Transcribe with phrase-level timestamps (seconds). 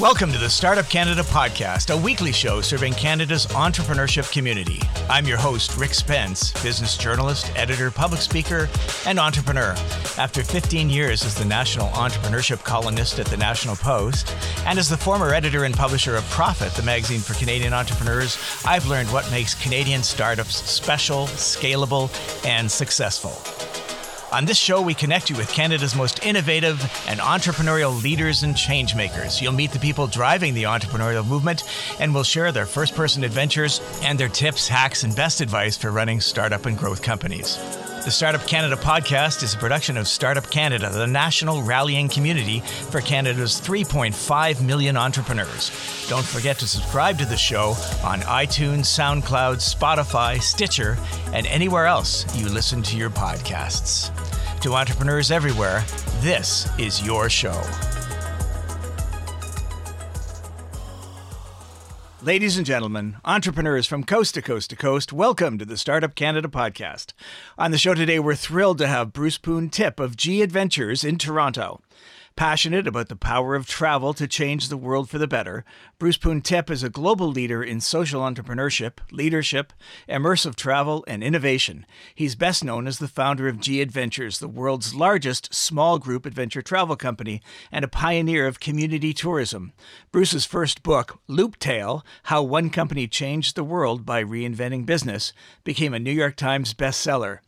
[0.00, 4.80] Welcome to the Startup Canada podcast, a weekly show serving Canada's entrepreneurship community.
[5.10, 8.70] I'm your host, Rick Spence, business journalist, editor, public speaker,
[9.04, 9.74] and entrepreneur.
[10.16, 14.96] After 15 years as the national entrepreneurship columnist at the National Post, and as the
[14.96, 19.52] former editor and publisher of Profit, the magazine for Canadian entrepreneurs, I've learned what makes
[19.62, 22.08] Canadian startups special, scalable,
[22.46, 23.59] and successful.
[24.32, 29.42] On this show, we connect you with Canada's most innovative and entrepreneurial leaders and changemakers.
[29.42, 31.64] You'll meet the people driving the entrepreneurial movement,
[31.98, 35.90] and we'll share their first person adventures and their tips, hacks, and best advice for
[35.90, 37.58] running startup and growth companies.
[38.04, 43.02] The Startup Canada podcast is a production of Startup Canada, the national rallying community for
[43.02, 45.70] Canada's 3.5 million entrepreneurs.
[46.08, 50.96] Don't forget to subscribe to the show on iTunes, SoundCloud, Spotify, Stitcher,
[51.34, 54.10] and anywhere else you listen to your podcasts.
[54.62, 55.84] To entrepreneurs everywhere,
[56.20, 57.62] this is your show.
[62.22, 66.48] Ladies and gentlemen, entrepreneurs from coast to coast to coast, welcome to the Startup Canada
[66.48, 67.14] podcast.
[67.56, 71.16] On the show today, we're thrilled to have Bruce Poon Tip of G Adventures in
[71.16, 71.80] Toronto.
[72.36, 75.62] Passionate about the power of travel to change the world for the better,
[75.98, 79.74] Bruce Poon Tip is a global leader in social entrepreneurship, leadership,
[80.08, 81.84] immersive travel, and innovation.
[82.14, 86.62] He's best known as the founder of G Adventures, the world's largest small group adventure
[86.62, 89.74] travel company, and a pioneer of community tourism.
[90.10, 95.98] Bruce's first book, Looptail How One Company Changed the World by Reinventing Business, became a
[95.98, 97.40] New York Times bestseller.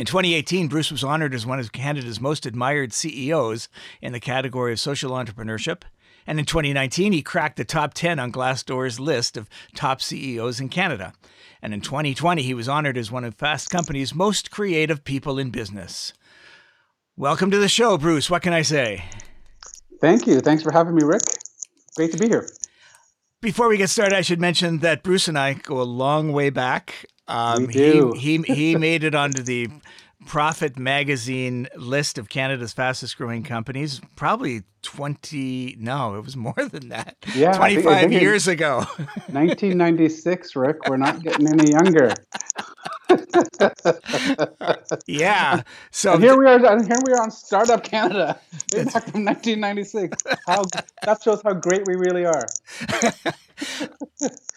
[0.00, 3.68] In 2018, Bruce was honored as one of Canada's most admired CEOs
[4.00, 5.82] in the category of social entrepreneurship.
[6.26, 10.70] And in 2019, he cracked the top 10 on Glassdoor's list of top CEOs in
[10.70, 11.12] Canada.
[11.60, 15.50] And in 2020, he was honored as one of Fast Company's most creative people in
[15.50, 16.14] business.
[17.14, 18.30] Welcome to the show, Bruce.
[18.30, 19.04] What can I say?
[20.00, 20.40] Thank you.
[20.40, 21.24] Thanks for having me, Rick.
[21.94, 22.48] Great to be here.
[23.42, 26.48] Before we get started, I should mention that Bruce and I go a long way
[26.48, 27.04] back.
[27.30, 28.12] Um, we do.
[28.12, 29.68] He, he, he made it onto the
[30.26, 36.90] Profit magazine list of Canada's fastest growing companies, probably 20, no, it was more than
[36.90, 37.16] that.
[37.34, 37.52] Yeah.
[37.52, 38.78] 25 I think, I think years ago.
[39.30, 40.88] 1996, Rick.
[40.88, 42.12] We're not getting any younger.
[45.06, 45.62] yeah.
[45.90, 46.58] So and here we are.
[46.58, 48.38] Here we are on Startup Canada,
[48.74, 50.18] way back from 1996.
[50.46, 50.64] How
[51.02, 52.46] that shows how great we really are.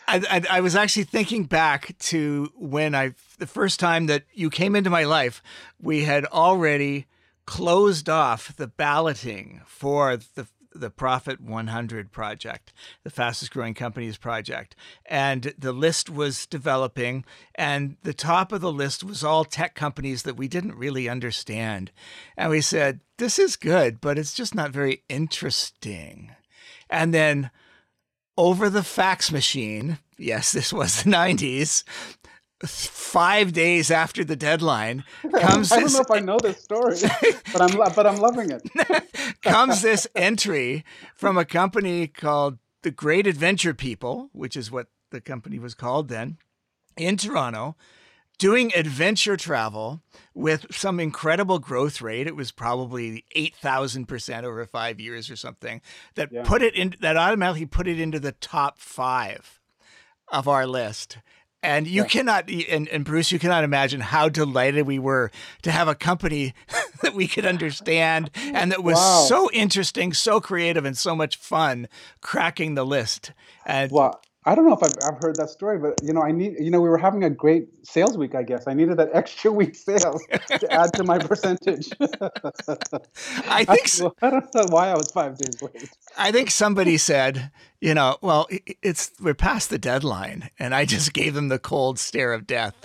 [0.07, 4.49] I, I, I, was actually thinking back to when I, the first time that you
[4.49, 5.41] came into my life,
[5.81, 7.07] we had already
[7.45, 14.75] closed off the balloting for the the Profit 100 project, the fastest growing companies project.
[15.05, 17.25] And the list was developing,
[17.55, 21.91] and the top of the list was all tech companies that we didn't really understand.
[22.35, 26.31] And we said, This is good, but it's just not very interesting.
[26.89, 27.51] And then
[28.37, 31.83] over the fax machine, yes, this was the 90s,
[32.65, 35.03] five days after the deadline
[35.39, 36.95] comes I don't know if I know this story,
[37.51, 39.41] but I'm but I'm loving it.
[39.41, 40.85] comes this entry
[41.15, 46.07] from a company called the Great Adventure People, which is what the company was called
[46.07, 46.37] then,
[46.97, 47.75] in Toronto,
[48.43, 50.01] doing adventure travel
[50.33, 52.27] with some incredible growth rate.
[52.27, 55.79] It was probably 8,000% over 5 years or something
[56.15, 56.43] that yeah.
[56.43, 59.61] put it in that automatically put it into the top 5
[60.27, 61.19] of our list.
[61.61, 62.07] And you yeah.
[62.09, 65.31] cannot, and, and Bruce, you cannot imagine how delighted we were
[65.61, 66.53] to have a company
[67.01, 69.23] that we could understand and that was wow.
[69.25, 71.87] so interesting, so creative, and so much fun
[72.19, 73.31] cracking the list.
[73.65, 74.19] And wow.
[74.45, 76.69] I don't know if I've, I've heard that story, but you know, I need, you
[76.69, 78.67] know, we were having a great sales week, I guess.
[78.67, 81.89] I needed that extra week sales to add to my percentage.
[83.47, 84.15] I think so.
[84.21, 85.89] I don't know why I was five days late.
[86.17, 88.47] I think somebody said, you know, well,
[88.81, 92.75] it's we're past the deadline, and I just gave them the cold stare of death.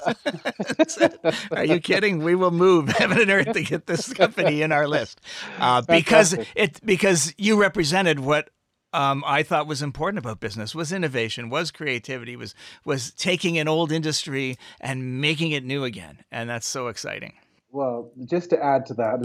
[0.89, 1.19] said,
[1.53, 2.23] Are you kidding?
[2.23, 5.21] We will move heaven and earth to get this company in our list
[5.59, 8.51] uh, because it because you represented what
[8.93, 12.55] um, I thought was important about business was innovation, was creativity, was
[12.85, 17.35] was taking an old industry and making it new again, and that's so exciting.
[17.71, 19.21] Well, just to add to that,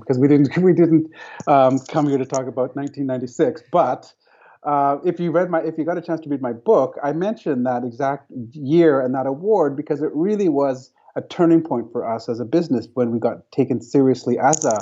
[0.00, 1.10] because um, we didn't we didn't
[1.46, 4.12] um, come here to talk about 1996, but
[4.64, 7.12] uh, if you read my if you got a chance to read my book, I
[7.12, 12.08] mentioned that exact year and that award because it really was a turning point for
[12.08, 14.78] us as a business when we got taken seriously as a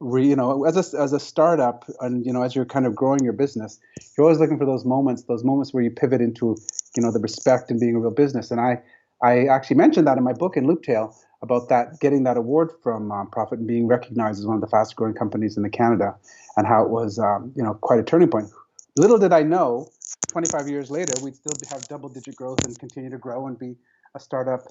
[0.00, 3.24] you know as a as a startup and you know as you're kind of growing
[3.24, 3.78] your business
[4.16, 6.56] you're always looking for those moments those moments where you pivot into
[6.96, 8.50] you know the respect and being a real business.
[8.50, 8.80] And i
[9.22, 13.10] i actually mentioned that in my book in looptail about that getting that award from
[13.12, 16.14] um, profit and being recognized as one of the fastest growing companies in the canada
[16.56, 18.50] and how it was um, you know quite a turning point.
[18.96, 19.90] Little did i know
[20.28, 23.76] 25 years later we'd still have double digit growth and continue to grow and be
[24.14, 24.66] a startup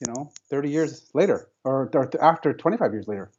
[0.00, 3.30] you know 30 years later or, or after 25 years later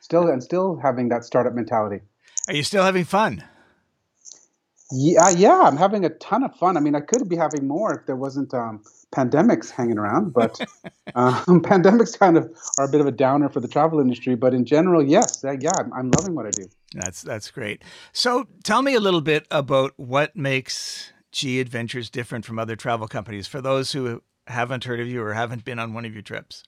[0.00, 2.00] still and still having that startup mentality.
[2.48, 3.44] Are you still having fun?
[4.92, 6.76] Yeah, yeah, I'm having a ton of fun.
[6.76, 8.82] I mean, I could be having more if there wasn't um,
[9.12, 10.58] pandemics hanging around, but
[11.14, 14.34] um, pandemics kind of are a bit of a downer for the travel industry.
[14.34, 16.68] But in general, yes, uh, yeah, I'm, I'm loving what I do.
[16.94, 17.84] That's that's great.
[18.12, 23.06] So, tell me a little bit about what makes G Adventures different from other travel
[23.06, 26.22] companies for those who haven't heard of you or haven't been on one of your
[26.22, 26.64] trips.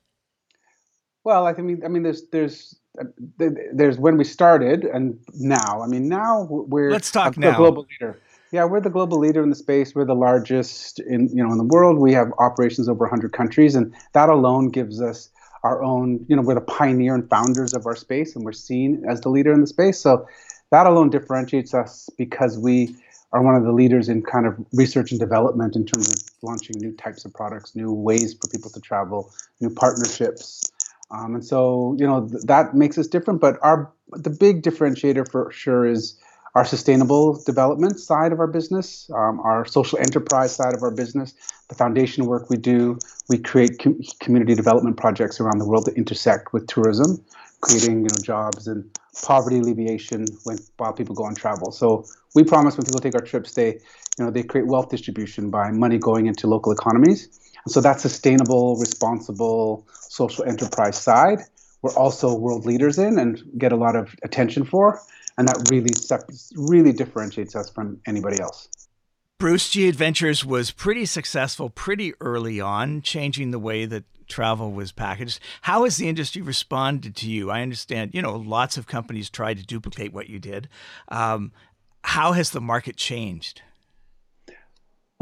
[1.24, 3.04] Well, I mean, I mean, there's there's uh,
[3.38, 5.80] there's when we started and now.
[5.82, 7.52] I mean, now we're let's talk now.
[7.52, 8.20] The global leader.
[8.50, 9.94] Yeah, we're the global leader in the space.
[9.94, 11.98] We're the largest in you know in the world.
[11.98, 15.30] We have operations over 100 countries, and that alone gives us
[15.62, 16.24] our own.
[16.28, 19.28] You know, we're the pioneer and founders of our space, and we're seen as the
[19.28, 20.00] leader in the space.
[20.00, 20.26] So
[20.70, 22.96] that alone differentiates us because we
[23.32, 26.76] are one of the leaders in kind of research and development in terms of launching
[26.78, 30.70] new types of products, new ways for people to travel, new partnerships,
[31.12, 33.40] um, and so, you know, th- that makes us different.
[33.40, 36.18] But our the big differentiator for sure is
[36.54, 41.34] our sustainable development side of our business, um, our social enterprise side of our business,
[41.68, 42.98] the foundation work we do.
[43.28, 47.22] We create com- community development projects around the world that intersect with tourism,
[47.60, 48.84] creating you know jobs and
[49.22, 51.72] poverty alleviation when while people go on travel.
[51.72, 53.74] So we promise when people take our trips, they
[54.18, 57.41] you know they create wealth distribution by money going into local economies.
[57.68, 61.40] So that sustainable, responsible social enterprise side,
[61.82, 65.00] we're also world leaders in and get a lot of attention for.
[65.38, 65.90] And that really
[66.56, 68.68] really differentiates us from anybody else.
[69.38, 74.92] Bruce G Adventures was pretty successful pretty early on, changing the way that travel was
[74.92, 75.40] packaged.
[75.62, 77.50] How has the industry responded to you?
[77.50, 80.68] I understand, you know, lots of companies tried to duplicate what you did.
[81.08, 81.50] Um,
[82.04, 83.62] how has the market changed?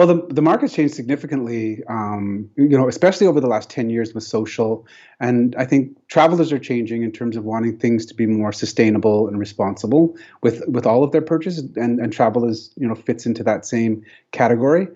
[0.00, 4.14] Well, the, the market's changed significantly, um, you know, especially over the last 10 years
[4.14, 4.86] with social.
[5.20, 9.28] And I think travelers are changing in terms of wanting things to be more sustainable
[9.28, 11.76] and responsible with, with all of their purchases.
[11.76, 14.02] And, and travel is, you know, fits into that same
[14.32, 14.88] category.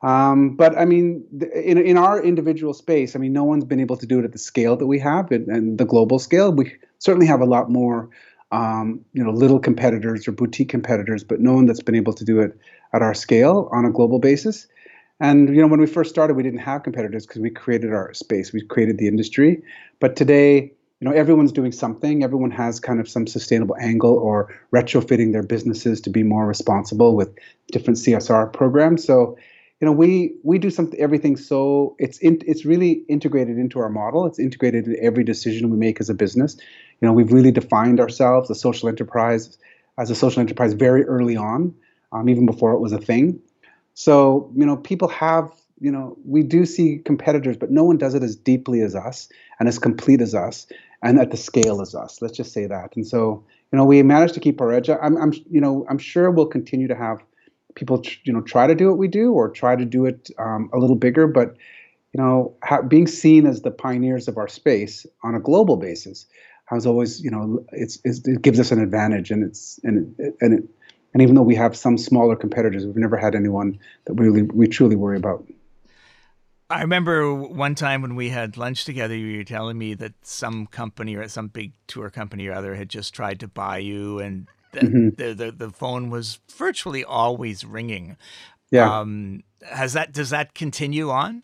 [0.00, 1.24] Um, but I mean,
[1.54, 4.32] in, in our individual space, I mean, no one's been able to do it at
[4.32, 6.52] the scale that we have and, and the global scale.
[6.52, 8.08] We certainly have a lot more,
[8.50, 12.24] um, you know, little competitors or boutique competitors, but no one that's been able to
[12.24, 12.58] do it
[12.92, 14.66] at our scale on a global basis.
[15.20, 18.14] And you know, when we first started, we didn't have competitors because we created our
[18.14, 19.62] space, we created the industry.
[20.00, 22.24] But today, you know, everyone's doing something.
[22.24, 27.14] Everyone has kind of some sustainable angle or retrofitting their businesses to be more responsible
[27.14, 27.32] with
[27.70, 29.04] different CSR programs.
[29.04, 29.36] So,
[29.80, 33.88] you know, we we do something everything so it's in, it's really integrated into our
[33.88, 34.26] model.
[34.26, 36.56] It's integrated in every decision we make as a business.
[37.00, 39.56] You know, we've really defined ourselves, a social enterprise,
[39.98, 41.74] as a social enterprise very early on
[42.12, 43.40] um, even before it was a thing.
[43.94, 45.50] So, you know, people have,
[45.80, 49.28] you know, we do see competitors, but no one does it as deeply as us
[49.58, 50.66] and as complete as us
[51.02, 52.22] and at the scale as us.
[52.22, 52.94] Let's just say that.
[52.96, 54.88] And so, you know, we managed to keep our edge.
[54.88, 57.22] I'm, I'm you know, I'm sure we'll continue to have
[57.74, 60.70] people, you know, try to do what we do or try to do it um,
[60.72, 61.56] a little bigger, but
[62.14, 62.56] you know,
[62.88, 66.26] being seen as the pioneers of our space on a global basis
[66.68, 70.36] has always, you know, it's, it's, it gives us an advantage, and it's and it,
[70.40, 70.64] and it
[71.14, 74.42] and even though we have some smaller competitors, we've never had anyone that we really
[74.42, 75.46] we truly worry about.
[76.70, 80.66] I remember one time when we had lunch together, you were telling me that some
[80.66, 84.46] company or some big tour company or other had just tried to buy you, and
[84.72, 85.08] the mm-hmm.
[85.16, 88.18] the, the, the, phone was virtually always ringing.
[88.70, 89.00] Yeah.
[89.00, 91.42] Um, has that does that continue on?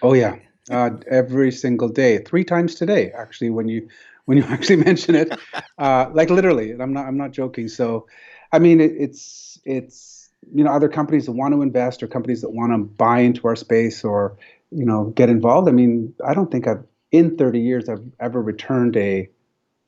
[0.00, 0.36] Oh yeah,
[0.70, 3.50] uh, every single day, three times today, actually.
[3.50, 3.88] When you
[4.24, 5.38] when you actually mention it,
[5.78, 7.68] uh, like literally, I'm not I'm not joking.
[7.68, 8.06] So
[8.52, 12.40] I mean, it, it's it's you know other companies that want to invest or companies
[12.42, 14.36] that want to buy into our space or
[14.70, 15.68] you know get involved.
[15.68, 19.28] I mean, I don't think I've in 30 years I've ever returned a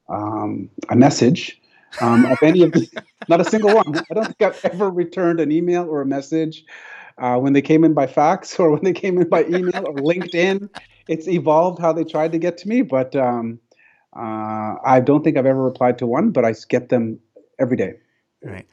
[0.08, 1.60] um, a message.
[2.00, 2.88] um, of any of the,
[3.28, 3.96] not a single one.
[4.10, 6.64] I don't think I've ever returned an email or a message
[7.18, 9.94] uh, when they came in by fax or when they came in by email or
[9.94, 10.68] LinkedIn.
[11.06, 13.60] It's evolved how they tried to get to me, but um,
[14.16, 17.20] uh, I don't think I've ever replied to one, but I get them
[17.58, 17.94] every day.
[18.42, 18.66] Right.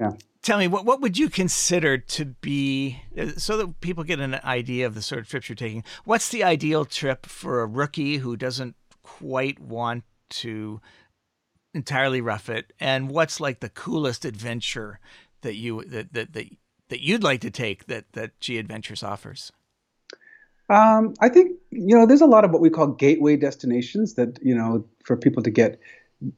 [0.00, 0.12] Yeah.
[0.42, 4.34] Tell me, what, what would you consider to be, uh, so that people get an
[4.44, 8.18] idea of the sort of trips you're taking, what's the ideal trip for a rookie
[8.18, 10.80] who doesn't quite want to
[11.72, 12.72] entirely rough it?
[12.78, 15.00] And what's like the coolest adventure
[15.40, 16.46] that you, that, that, that,
[16.88, 19.50] that you'd like to take that, that G Adventures offers?
[20.68, 24.38] Um, I think you know there's a lot of what we call gateway destinations that
[24.42, 25.78] you know for people to get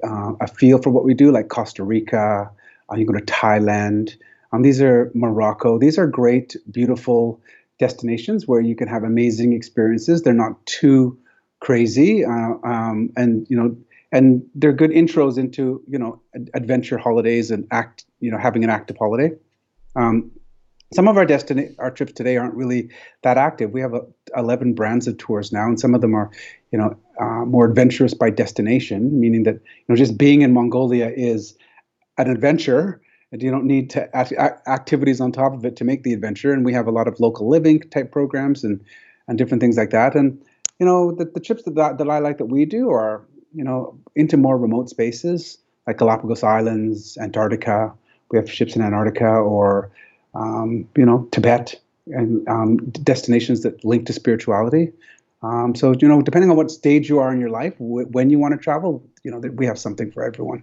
[0.03, 2.51] uh, a feel for what we do, like Costa Rica.
[2.91, 4.17] Uh, you go to Thailand.
[4.53, 5.79] Um, these are Morocco.
[5.79, 7.41] These are great, beautiful
[7.79, 10.23] destinations where you can have amazing experiences.
[10.23, 11.19] They're not too
[11.61, 13.77] crazy, uh, um, and you know,
[14.13, 16.21] and they're good intros into you know
[16.55, 19.31] adventure holidays and act you know having an active holiday.
[19.95, 20.31] Um,
[20.93, 22.91] some of our destiny our trips today aren't really
[23.23, 23.73] that active.
[23.73, 24.03] We have a,
[24.37, 26.31] 11 brands of tours now, and some of them are,
[26.71, 31.13] you know, uh, more adventurous by destination, meaning that you know just being in Mongolia
[31.15, 31.57] is
[32.19, 33.01] an adventure,
[33.33, 34.17] and you don't need to
[34.69, 36.53] activities on top of it to make the adventure.
[36.53, 38.81] And we have a lot of local living type programs and
[39.29, 40.15] and different things like that.
[40.15, 40.41] And
[40.79, 43.99] you know, the, the trips that, that I like that we do are you know
[44.15, 47.93] into more remote spaces like Galapagos Islands, Antarctica.
[48.31, 49.93] We have ships in Antarctica or
[50.37, 51.75] um, you know, Tibet
[52.09, 54.93] and um, destinations that link to spirituality.
[55.43, 58.31] Um, so, you know, depending on what stage you are in your life, w- when
[58.31, 60.63] you want to travel, you know, we have something for everyone.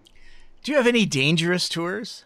[0.63, 2.23] Do you have any dangerous tours?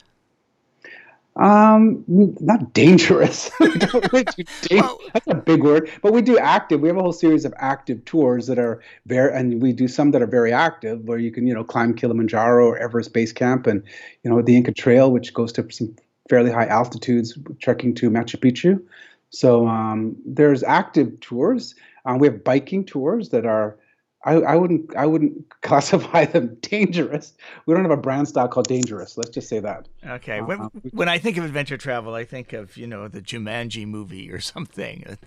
[1.36, 3.52] Um, not dangerous.
[3.60, 6.82] well, That's a big word, but we do active.
[6.82, 10.12] We have a whole series of active tours that are very, and we do some
[10.12, 13.68] that are very active, where you can, you know, climb Kilimanjaro or Everest Base Camp,
[13.68, 13.84] and
[14.24, 15.96] you know, the Inca Trail, which goes to some
[16.30, 18.82] fairly high altitudes, trekking to Machu Picchu.
[19.30, 21.76] So um, there's active tours.
[22.06, 23.78] Uh, we have biking tours that are.
[24.26, 24.96] I, I wouldn't.
[24.96, 27.34] I wouldn't classify them dangerous.
[27.66, 29.18] We don't have a brand style called dangerous.
[29.18, 29.88] Let's just say that.
[30.06, 30.42] Okay.
[30.42, 33.86] When, uh, when I think of adventure travel, I think of you know the Jumanji
[33.86, 35.18] movie or something.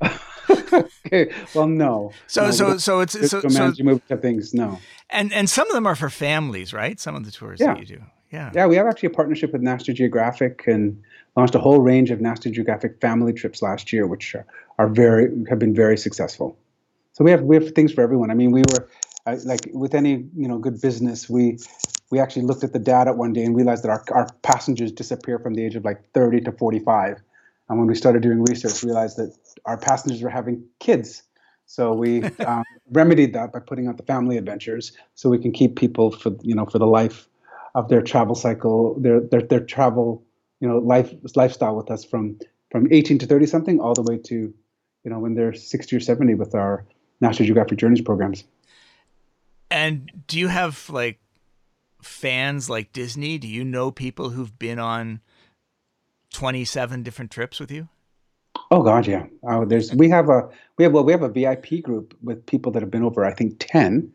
[1.06, 1.32] okay.
[1.54, 2.12] Well, no.
[2.26, 4.52] So no, so so it's so Jumanji so, movie things.
[4.52, 4.78] No.
[5.08, 6.98] And and some of them are for families, right?
[6.98, 7.74] Some of the tours yeah.
[7.74, 8.02] that you do.
[8.32, 8.50] Yeah.
[8.54, 11.00] Yeah, we have actually a partnership with National Geographic and
[11.36, 14.46] launched a whole range of National Geographic family trips last year, which are,
[14.78, 16.56] are very have been very successful.
[17.12, 18.30] So we have we have things for everyone.
[18.30, 18.88] I mean, we were
[19.26, 21.58] uh, like with any you know good business, we
[22.10, 25.38] we actually looked at the data one day and realized that our our passengers disappear
[25.38, 27.20] from the age of like 30 to 45.
[27.68, 29.34] And when we started doing research, we realized that
[29.66, 31.22] our passengers were having kids.
[31.66, 35.76] So we um, remedied that by putting out the family adventures, so we can keep
[35.76, 37.28] people for you know for the life
[37.74, 40.24] of their travel cycle, their their their travel,
[40.60, 42.38] you know, life lifestyle with us from
[42.70, 46.00] from 18 to 30 something all the way to, you know, when they're 60 or
[46.00, 46.86] 70 with our
[47.20, 48.44] National Geographic Journeys programs.
[49.70, 51.18] And do you have like
[52.02, 53.38] fans like Disney?
[53.38, 55.20] Do you know people who've been on
[56.32, 57.88] 27 different trips with you?
[58.70, 59.26] Oh God, yeah.
[59.46, 62.72] Uh, there's we have a we have well we have a VIP group with people
[62.72, 64.12] that have been over I think 10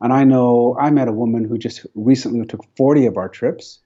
[0.00, 3.80] and I know I met a woman who just recently took 40 of our trips.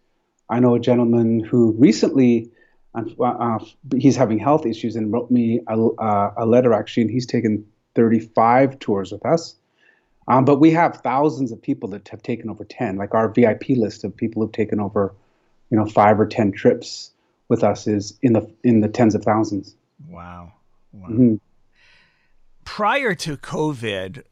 [0.49, 2.51] I know a gentleman who recently,
[2.95, 3.59] uh, uh,
[3.97, 7.67] he's having health issues and wrote me a, uh, a, letter actually, and he's taken
[7.95, 9.57] 35 tours with us.
[10.29, 12.97] Um, but we have thousands of people that have taken over 10.
[12.97, 15.15] Like our VIP list of people who've taken over,
[15.71, 17.11] you know, five or 10 trips
[17.49, 19.75] with us is in the in the tens of thousands.
[20.09, 20.53] Wow.
[20.93, 21.09] wow.
[21.09, 21.35] Mm-hmm.
[22.65, 24.23] Prior to COVID,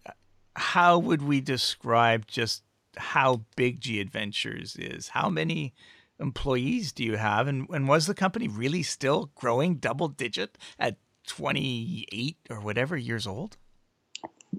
[0.57, 2.62] how would we describe just
[2.97, 5.09] how big G Adventures is?
[5.09, 5.75] How many
[6.19, 7.47] employees do you have?
[7.49, 13.26] And, and was the company really still growing double digit at 28 or whatever years
[13.26, 13.57] old?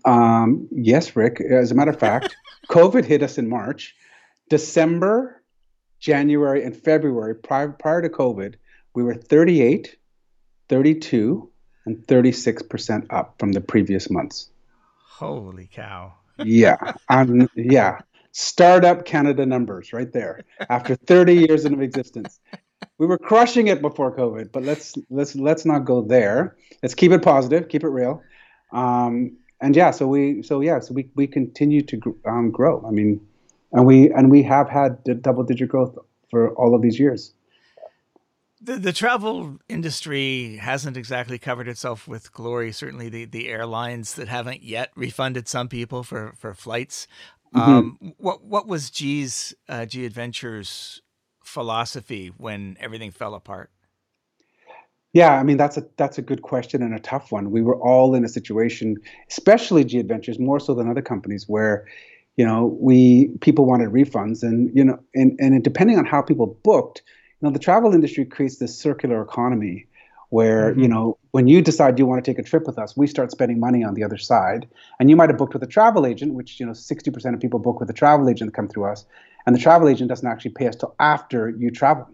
[0.05, 1.41] Um, yes, Rick.
[1.41, 2.35] As a matter of fact,
[2.69, 3.95] COVID hit us in March.
[4.49, 5.41] December,
[5.99, 8.55] January, and February, prior, prior to COVID,
[8.93, 9.97] we were 38,
[10.69, 11.49] 32,
[11.85, 14.50] and 36% up from the previous months.
[15.21, 16.13] Holy cow.
[16.43, 16.93] yeah.
[17.55, 17.99] Yeah.
[18.31, 22.39] Startup Canada numbers right there after 30 years of existence.
[22.97, 26.55] We were crushing it before COVID, but let's let's let's not go there.
[26.81, 28.23] Let's keep it positive, keep it real.
[28.73, 32.83] Um, and yeah, so we so yeah, so we we continue to um, grow.
[32.87, 33.21] I mean,
[33.73, 35.95] and we and we have had double digit growth
[36.31, 37.35] for all of these years
[38.61, 42.71] the, the travel industry hasn't exactly covered itself with glory.
[42.71, 47.07] Certainly, the, the airlines that haven't yet refunded some people for, for flights.
[47.55, 47.71] Mm-hmm.
[47.71, 51.01] Um, what what was G's uh, G Adventures
[51.43, 53.71] philosophy when everything fell apart?
[55.13, 57.51] Yeah, I mean that's a that's a good question and a tough one.
[57.51, 58.95] We were all in a situation,
[59.29, 61.85] especially G Adventures, more so than other companies, where
[62.37, 66.57] you know we people wanted refunds, and you know, and and depending on how people
[66.63, 67.01] booked,
[67.47, 69.87] know, the travel industry creates this circular economy
[70.31, 70.79] where mm-hmm.
[70.79, 73.31] you know when you decide you want to take a trip with us we start
[73.31, 74.67] spending money on the other side.
[74.99, 77.59] And you might have booked with a travel agent which you know 60% of people
[77.59, 79.05] book with a travel agent come through us.
[79.45, 82.09] And the travel agent doesn't actually pay us till after you travel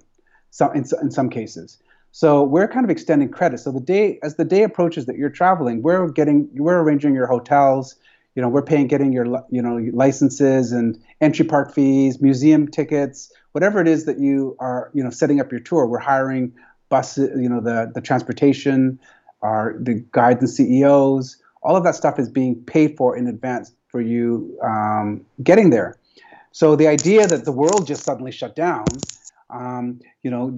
[0.50, 1.78] so in, in some cases.
[2.12, 3.60] So we're kind of extending credit.
[3.60, 7.28] So the day as the day approaches that you're traveling we're getting we're arranging your
[7.28, 7.96] hotels.
[8.34, 13.32] You know we're paying getting your you know licenses and entry park fees museum tickets
[13.58, 16.54] whatever it is that you are you know setting up your tour we're hiring
[16.90, 19.00] bus, you know, the the transportation,
[19.42, 23.74] our the guides and CEOs, all of that stuff is being paid for in advance
[23.90, 25.98] for you um, getting there.
[26.52, 28.86] So the idea that the world just suddenly shut down,
[29.50, 30.58] um, you know,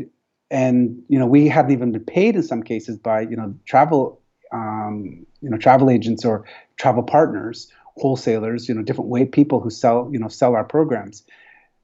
[0.49, 4.21] and you know we hadn't even been paid in some cases by you know travel,
[4.53, 6.45] um, you know, travel agents or
[6.77, 11.23] travel partners, wholesalers, you know, different way people who sell you know sell our programs.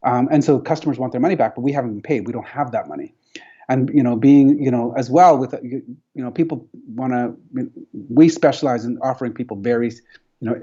[0.05, 2.27] Um, and so customers want their money back, but we haven't been paid.
[2.27, 3.13] We don't have that money.
[3.67, 5.83] And you know being you know as well with you
[6.13, 7.71] know people want to
[8.09, 9.91] we specialize in offering people very
[10.39, 10.61] you know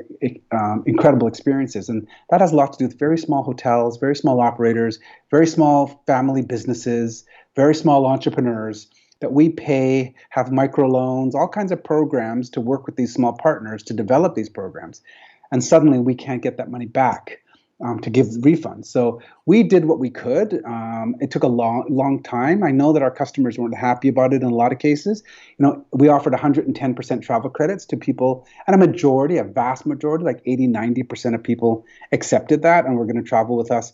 [0.52, 1.88] um, incredible experiences.
[1.88, 5.00] And that has a lot to do with very small hotels very small operators
[5.32, 7.24] very small family businesses
[7.56, 8.86] very small entrepreneurs
[9.18, 13.82] that we pay have microloans all kinds of programs to work with these small partners
[13.82, 15.02] to develop these programs.
[15.50, 17.41] And suddenly we can't get that money back
[17.84, 18.86] um, to give refunds.
[18.86, 20.62] So we did what we could.
[20.64, 22.62] Um, it took a long, long time.
[22.62, 25.22] I know that our customers weren't happy about it in a lot of cases.
[25.58, 30.24] You know, we offered 110% travel credits to people, and a majority, a vast majority,
[30.24, 33.92] like 80, 90% of people accepted that and were going to travel with us.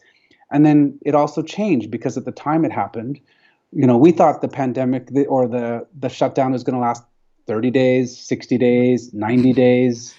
[0.50, 3.20] And then it also changed because at the time it happened,
[3.72, 7.02] you know, we thought the pandemic or the the shutdown was going to last
[7.46, 10.14] 30 days, 60 days, 90 days.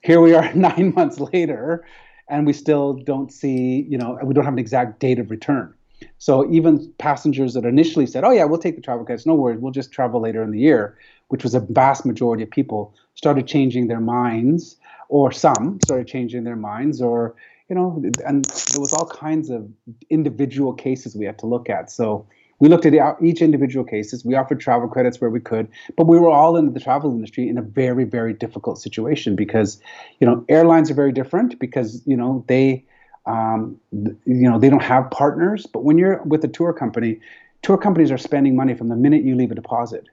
[0.00, 1.84] Here we are 9 months later
[2.28, 5.74] and we still don't see, you know, we don't have an exact date of return.
[6.18, 9.58] So even passengers that initially said, "Oh yeah, we'll take the travel credits, no worries,
[9.58, 10.96] we'll just travel later in the year,"
[11.28, 14.76] which was a vast majority of people, started changing their minds,
[15.08, 17.34] or some started changing their minds, or
[17.68, 19.68] you know, and there was all kinds of
[20.10, 21.90] individual cases we had to look at.
[21.90, 22.26] So
[22.60, 24.24] we looked at each individual cases.
[24.24, 27.48] We offered travel credits where we could, but we were all in the travel industry
[27.48, 29.80] in a very, very difficult situation because,
[30.20, 32.84] you know, airlines are very different because you know they,
[33.26, 35.66] um, you know, they don't have partners.
[35.66, 37.20] But when you're with a tour company,
[37.62, 40.08] tour companies are spending money from the minute you leave a deposit,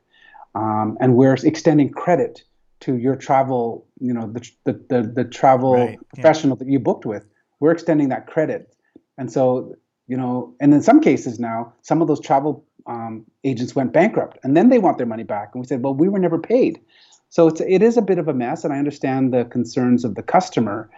[0.55, 2.43] um, and we're extending credit
[2.81, 5.99] to your travel, you know, the the the, the travel right.
[6.13, 6.65] professional yeah.
[6.65, 7.25] that you booked with.
[7.59, 8.75] We're extending that credit,
[9.19, 9.75] and so
[10.11, 14.37] you know, and in some cases now, some of those travel um, agents went bankrupt,
[14.43, 15.51] and then they want their money back.
[15.53, 16.81] And we said, well, we were never paid.
[17.29, 20.15] So it's it is a bit of a mess, and I understand the concerns of
[20.15, 20.89] the customer.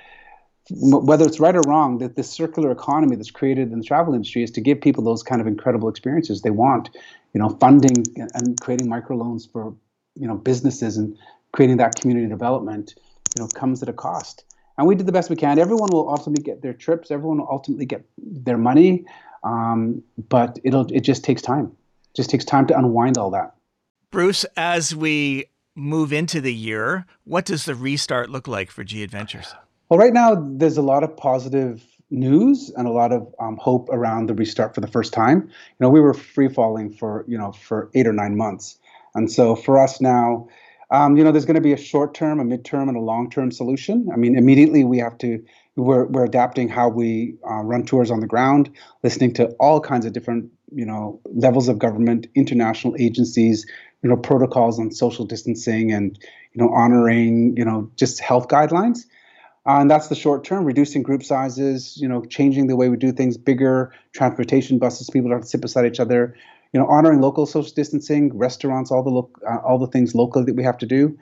[0.81, 4.41] Whether it's right or wrong, that this circular economy that's created in the travel industry
[4.41, 6.89] is to give people those kind of incredible experiences they want.
[7.35, 9.75] You know, funding and creating microloans for
[10.15, 11.15] you know businesses and
[11.51, 12.95] creating that community development.
[13.35, 14.43] You know, comes at a cost
[14.77, 15.59] and we did the best we can.
[15.59, 17.11] Everyone will ultimately get their trips.
[17.11, 19.05] Everyone will ultimately get their money,
[19.43, 21.65] um, but it'll it just takes time.
[21.65, 23.55] It just takes time to unwind all that.
[24.11, 29.03] Bruce, as we move into the year, what does the restart look like for G
[29.03, 29.53] Adventures?
[29.89, 33.89] Well, right now there's a lot of positive news and a lot of um, hope
[33.89, 35.41] around the restart for the first time.
[35.41, 38.79] You know, we were free falling for you know for eight or nine months,
[39.15, 40.47] and so for us now
[40.91, 43.29] um, you know, there's going to be a short term, a midterm, and a long
[43.29, 44.09] term solution.
[44.13, 45.43] I mean, immediately we have to,
[45.75, 48.69] we're, we're adapting how we uh, run tours on the ground,
[49.03, 53.65] listening to all kinds of different, you know, levels of government, international agencies,
[54.01, 56.19] you know, protocols on social distancing and,
[56.53, 59.05] you know, honoring, you know, just health guidelines.
[59.65, 62.97] Uh, and that's the short term, reducing group sizes, you know, changing the way we
[62.97, 66.35] do things, bigger transportation buses, people don't sit beside each other,
[66.73, 70.43] you know, honoring local social distancing, restaurants, all the lo- uh, all the things locally
[70.45, 71.17] that we have to do.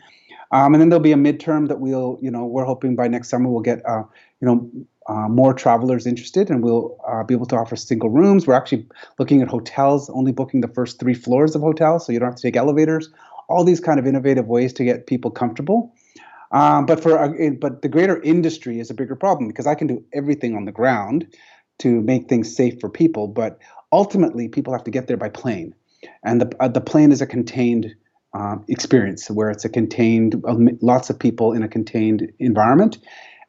[0.52, 3.30] Um, and then there'll be a midterm that we'll, you know, we're hoping by next
[3.30, 4.04] summer we'll get, uh,
[4.42, 4.70] you know,
[5.08, 8.48] uh, more travelers interested, and we'll uh, be able to offer single rooms.
[8.48, 8.88] We're actually
[9.18, 12.36] looking at hotels, only booking the first three floors of hotels, so you don't have
[12.36, 13.10] to take elevators.
[13.50, 15.94] All these kind of innovative ways to get people comfortable.
[16.52, 19.88] Um, but for uh, but the greater industry is a bigger problem because I can
[19.88, 21.28] do everything on the ground
[21.80, 23.58] to make things safe for people, but
[23.92, 25.74] ultimately people have to get there by plane,
[26.24, 27.94] and the uh, the plane is a contained
[28.34, 32.98] um, experience where it's a contained uh, lots of people in a contained environment,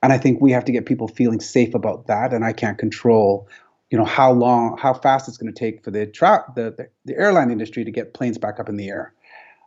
[0.03, 2.33] and I think we have to get people feeling safe about that.
[2.33, 3.49] And I can't control,
[3.91, 6.89] you know, how long, how fast it's going to take for the, tra- the, the
[7.05, 9.15] the airline industry to get planes back up in the air.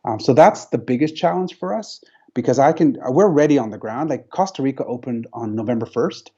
[0.06, 2.04] Um, so that's the biggest challenge for us
[2.36, 4.10] because I can we're ready on the ground.
[4.10, 6.32] Like Costa Rica opened on November first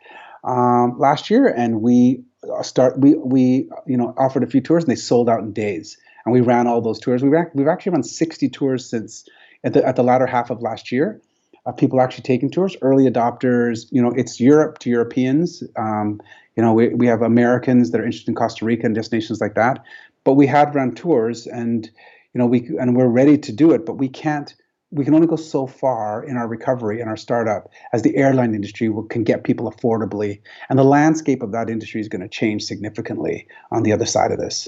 [0.45, 4.83] um, last year, and we uh, start we we you know offered a few tours
[4.83, 5.97] and they sold out in days.
[6.25, 7.23] And we ran all those tours.
[7.23, 9.25] We ran, we've actually run 60 tours since
[9.63, 11.21] at the at the latter half of last year.
[11.65, 13.85] Uh, people actually taking tours, early adopters.
[13.91, 15.63] You know, it's Europe to Europeans.
[15.75, 16.21] Um,
[16.55, 19.55] you know, we, we have Americans that are interested in Costa Rica and destinations like
[19.55, 19.83] that.
[20.23, 21.89] But we had run tours, and
[22.33, 24.53] you know, we and we're ready to do it, but we can't
[24.97, 28.55] we can only go so far in our recovery and our startup as the airline
[28.55, 30.41] industry will, can get people affordably.
[30.69, 34.31] And the landscape of that industry is going to change significantly on the other side
[34.31, 34.67] of this.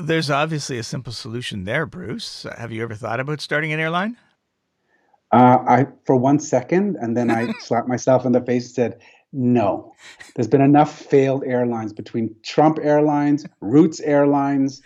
[0.00, 2.46] There's obviously a simple solution there, Bruce.
[2.56, 4.16] Have you ever thought about starting an airline?
[5.32, 9.00] Uh, I for one second, and then I slapped myself in the face and said,
[9.32, 9.94] "No,
[10.36, 14.82] there's been enough failed airlines between Trump Airlines, Roots Airlines,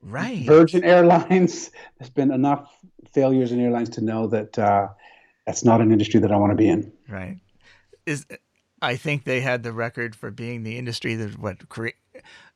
[0.00, 1.72] right, Virgin Airlines.
[1.98, 2.70] There's been enough
[3.12, 4.88] failures in airlines to know that uh,
[5.46, 6.92] that's not an industry that I want to be in.
[7.08, 7.38] Right.
[8.06, 8.26] Is
[8.80, 11.98] I think they had the record for being the industry that what cre-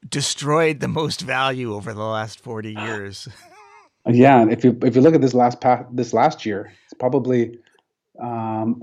[0.09, 3.29] destroyed the most value over the last forty years.
[4.07, 7.59] yeah, if you if you look at this last pa- this last year, it's probably
[8.21, 8.81] um,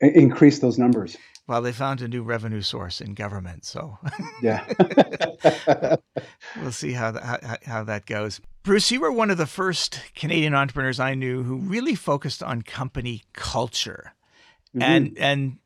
[0.00, 1.16] increased those numbers.
[1.48, 3.98] Well, they found a new revenue source in government, so
[4.42, 4.66] yeah,
[6.60, 8.40] we'll see how, how how that goes.
[8.64, 12.62] Bruce, you were one of the first Canadian entrepreneurs I knew who really focused on
[12.62, 14.14] company culture,
[14.70, 14.82] mm-hmm.
[14.82, 15.58] and and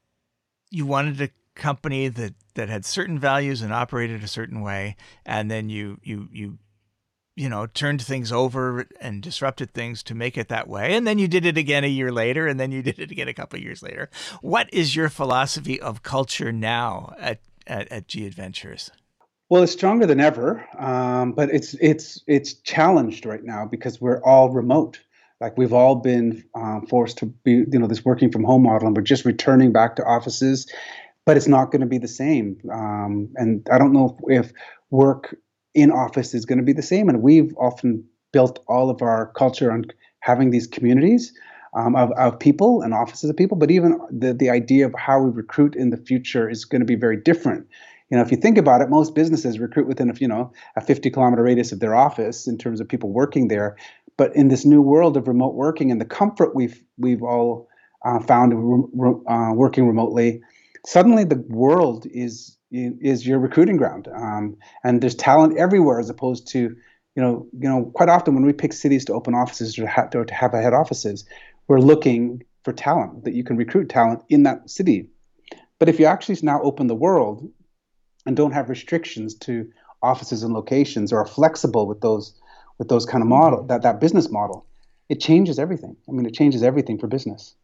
[0.71, 5.51] you wanted a company that that had certain values and operated a certain way, and
[5.51, 6.59] then you you you
[7.41, 11.19] you know turned things over and disrupted things to make it that way, and then
[11.19, 13.57] you did it again a year later, and then you did it again a couple
[13.57, 14.11] of years later.
[14.43, 18.91] What is your philosophy of culture now at at, at G Adventures?
[19.49, 24.23] Well, it's stronger than ever, um, but it's it's it's challenged right now because we're
[24.23, 25.01] all remote.
[25.41, 28.87] Like we've all been um, forced to be, you know, this working from home model,
[28.87, 30.71] and we're just returning back to offices,
[31.25, 32.59] but it's not going to be the same.
[32.71, 34.53] Um, and I don't know if, if
[34.91, 35.35] work
[35.75, 37.09] in office is going to be the same.
[37.09, 39.85] And we've often built all of our culture on
[40.21, 41.33] having these communities
[41.75, 43.57] um, of, of people and offices of people.
[43.57, 46.87] But even the, the idea of how we recruit in the future is going to
[46.87, 47.67] be very different
[48.11, 50.81] you know, if you think about it, most businesses recruit within a you know a
[50.81, 53.77] 50 kilometer radius of their office in terms of people working there.
[54.17, 57.69] But in this new world of remote working and the comfort we've we've all
[58.05, 60.43] uh, found uh, working remotely,
[60.87, 66.47] suddenly the world is is your recruiting ground, um, and there's talent everywhere as opposed
[66.49, 69.87] to you know you know quite often when we pick cities to open offices or,
[69.87, 71.25] ha- or to have head offices,
[71.69, 75.09] we're looking for talent that you can recruit talent in that city.
[75.79, 77.49] But if you actually now open the world
[78.27, 79.71] and don't have restrictions to
[80.03, 82.35] offices and locations or are flexible with those
[82.79, 84.67] with those kind of model that that business model
[85.09, 85.97] it changes everything.
[86.09, 87.55] I mean it changes everything for business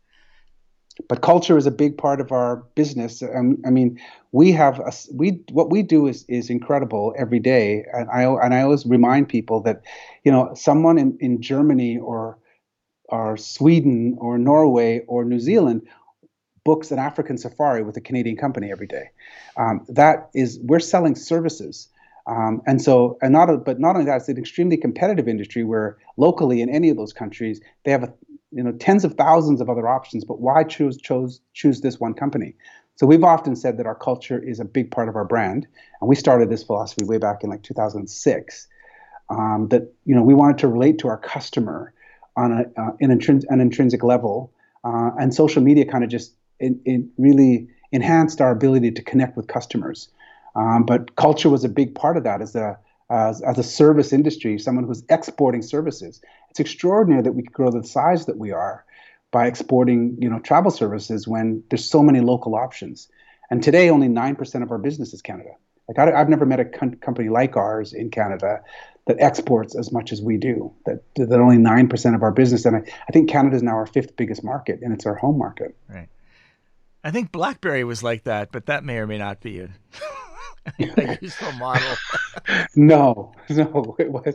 [1.09, 3.99] but culture is a big part of our business um, i mean
[4.33, 8.55] we have a, we what we do is is incredible every day and i and
[8.55, 9.83] i always remind people that
[10.25, 12.39] you know someone in in germany or
[13.09, 15.83] or sweden or norway or new zealand
[16.67, 19.09] books an African safari with a Canadian company every day.
[19.57, 21.89] Um, that is, we're selling services.
[22.27, 25.97] Um, and so, and not, but not only that, it's an extremely competitive industry where
[26.17, 28.13] locally in any of those countries, they have a,
[28.57, 30.25] you know tens of thousands of other options.
[30.25, 32.55] But why choose chose choose this one company?
[32.97, 35.67] So we've often said that our culture is a big part of our brand,
[36.01, 38.69] and we started this philosophy way back in like 2006.
[39.29, 41.93] Um, that you know we wanted to relate to our customer
[42.37, 44.53] on a, uh, an, intrins- an intrinsic level,
[44.85, 49.37] uh, and social media kind of just it, it really enhanced our ability to connect
[49.37, 50.09] with customers.
[50.55, 52.79] Um, but culture was a big part of that as a
[53.11, 56.21] as, as a service industry, someone who's exporting services.
[56.57, 58.87] It's extraordinary that we could grow the size that we are
[59.31, 63.09] by exporting, you know, travel services when there's so many local options.
[63.51, 65.51] And today, only nine percent of our business is Canada.
[65.87, 68.63] Like I, have never met a com- company like ours in Canada
[69.07, 70.73] that exports as much as we do.
[70.87, 73.75] That that only nine percent of our business, and I, I think Canada is now
[73.75, 75.77] our fifth biggest market, and it's our home market.
[75.91, 76.09] Right.
[77.05, 79.69] I think BlackBerry was like that, but that may or may not be a,
[80.81, 81.97] a useful model.
[82.77, 84.35] no, no, it was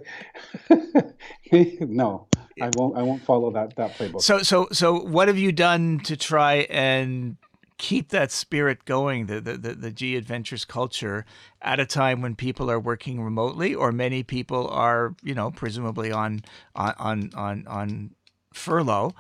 [1.82, 2.28] no.
[2.62, 2.98] I won't.
[2.98, 4.22] I won't follow that that playbook.
[4.22, 7.38] So, so, so, what have you done to try and
[7.82, 11.26] keep that spirit going, the, the, the, the, G Adventures culture
[11.64, 16.12] at a time when people are working remotely or many people are, you know, presumably
[16.12, 16.44] on
[16.76, 18.12] on on on
[18.54, 19.14] furlough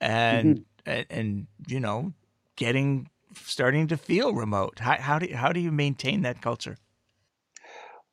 [0.00, 0.90] and mm-hmm.
[0.90, 2.12] and, and you know
[2.54, 4.78] getting starting to feel remote.
[4.78, 6.76] How, how do how do you maintain that culture?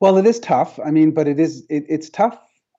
[0.02, 0.80] Well, it is tough.
[0.84, 2.38] I mean, but it is it, it's tough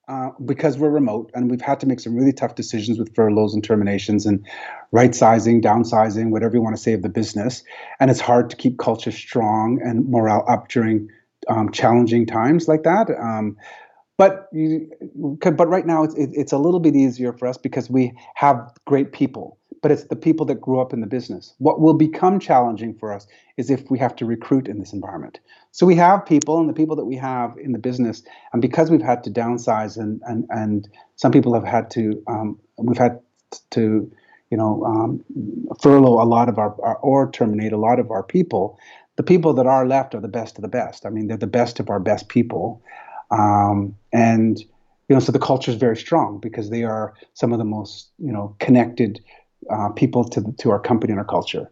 [0.08, 3.54] uh, because we're remote and we've had to make some really tough decisions with furloughs
[3.54, 4.44] and terminations and
[4.90, 7.62] right sizing, downsizing, whatever you want to say of the business.
[8.00, 11.08] And it's hard to keep culture strong and morale up during
[11.48, 13.08] um, challenging times like that.
[13.10, 13.56] Um,
[14.18, 14.90] but you,
[15.40, 19.12] but right now it's it's a little bit easier for us because we have great
[19.12, 21.54] people but it's the people that grew up in the business.
[21.58, 25.40] What will become challenging for us is if we have to recruit in this environment.
[25.74, 28.90] So we have people, and the people that we have in the business, and because
[28.90, 33.18] we've had to downsize, and and and some people have had to, um, we've had
[33.70, 34.10] to,
[34.50, 35.24] you know, um,
[35.80, 38.78] furlough a lot of our, our or terminate a lot of our people.
[39.16, 41.06] The people that are left are the best of the best.
[41.06, 42.82] I mean, they're the best of our best people,
[43.30, 47.58] um, and you know, so the culture is very strong because they are some of
[47.58, 49.20] the most you know connected
[49.70, 51.70] uh, people to, to our company and our culture.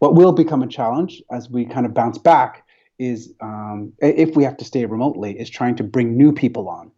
[0.00, 2.64] What will become a challenge as we kind of bounce back
[2.98, 6.90] is um, if we have to stay remotely, is trying to bring new people on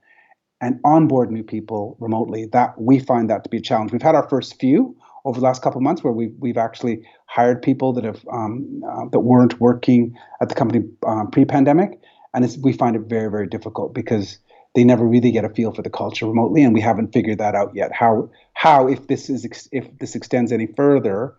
[0.60, 2.46] and onboard new people remotely.
[2.46, 3.92] That we find that to be a challenge.
[3.92, 7.02] We've had our first few over the last couple of months where we've we've actually
[7.26, 12.00] hired people that have um, uh, that weren't working at the company um, pre-pandemic,
[12.34, 14.38] and we find it very very difficult because
[14.74, 17.54] they never really get a feel for the culture remotely, and we haven't figured that
[17.54, 17.92] out yet.
[17.92, 21.34] How how if this is if this extends any further,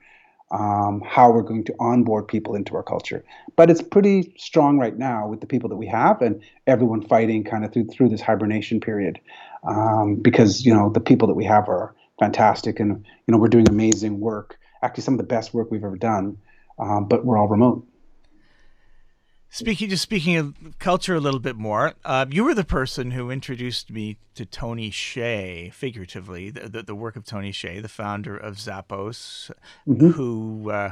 [0.51, 3.23] um, how we're going to onboard people into our culture.
[3.55, 7.43] But it's pretty strong right now with the people that we have, and everyone fighting
[7.43, 9.19] kind of through through this hibernation period,
[9.63, 12.89] um, because you know the people that we have are fantastic, and
[13.27, 14.59] you know we're doing amazing work.
[14.83, 16.37] Actually, some of the best work we've ever done,
[16.79, 17.85] um, but we're all remote.
[19.53, 23.29] Speaking just speaking of culture a little bit more, uh, you were the person who
[23.29, 28.37] introduced me to Tony Hsieh, figuratively, the, the, the work of Tony Hsieh, the founder
[28.37, 29.51] of Zappos,
[29.85, 30.11] mm-hmm.
[30.11, 30.91] who uh,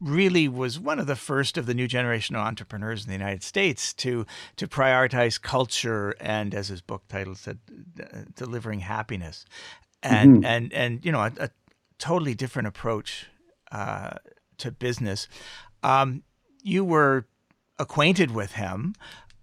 [0.00, 3.42] really was one of the first of the new generation of entrepreneurs in the United
[3.42, 7.58] States to to prioritize culture and, as his book title said,
[8.36, 9.44] delivering happiness,
[10.04, 10.44] and mm-hmm.
[10.44, 11.50] and and you know a, a
[11.98, 13.26] totally different approach
[13.72, 14.10] uh,
[14.58, 15.26] to business.
[15.82, 16.22] Um,
[16.62, 17.26] you were
[17.78, 18.94] acquainted with him.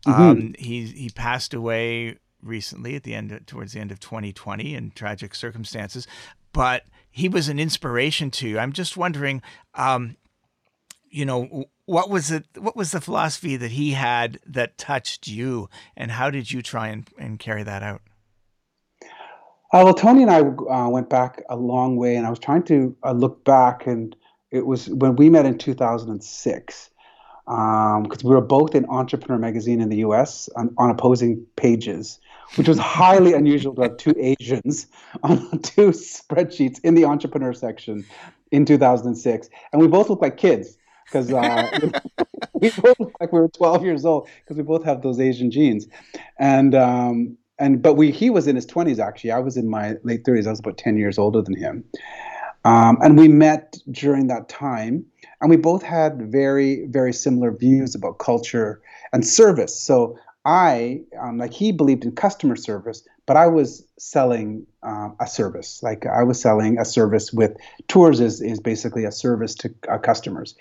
[0.06, 0.22] Mm-hmm.
[0.22, 4.74] Um, he he passed away recently at the end of, towards the end of 2020
[4.74, 6.08] in tragic circumstances,
[6.54, 8.60] but he was an inspiration to you.
[8.60, 9.42] I'm just wondering,
[9.76, 10.16] um,
[11.10, 12.46] you know, what was it?
[12.58, 16.88] What was the philosophy that he had that touched you, and how did you try
[16.90, 18.02] and, and carry that out?
[19.72, 22.64] Uh, well, Tony and I uh, went back a long way, and I was trying
[22.64, 24.16] to uh, look back, and
[24.52, 26.89] it was when we met in 2006
[27.50, 32.20] because um, we were both in Entrepreneur Magazine in the US on, on opposing pages,
[32.58, 34.86] which was highly unusual to have two Asians
[35.24, 38.06] on two spreadsheets in the entrepreneur section
[38.52, 39.50] in 2006.
[39.74, 41.68] And we both look like kids because uh,
[42.54, 45.50] we both look like we were 12 years old because we both have those Asian
[45.50, 45.88] genes.
[46.38, 49.32] And, um, and but we he was in his 20s actually.
[49.32, 50.46] I was in my late 30s.
[50.46, 51.84] I was about 10 years older than him.
[52.64, 55.06] Um, and we met during that time
[55.42, 58.82] and we both had very very similar views about culture
[59.14, 59.80] and service.
[59.80, 65.28] So i um, like he believed in customer service but i was selling um, a
[65.28, 65.84] service.
[65.84, 69.98] Like i was selling a service with tours is, is basically a service to uh,
[69.98, 70.56] customers.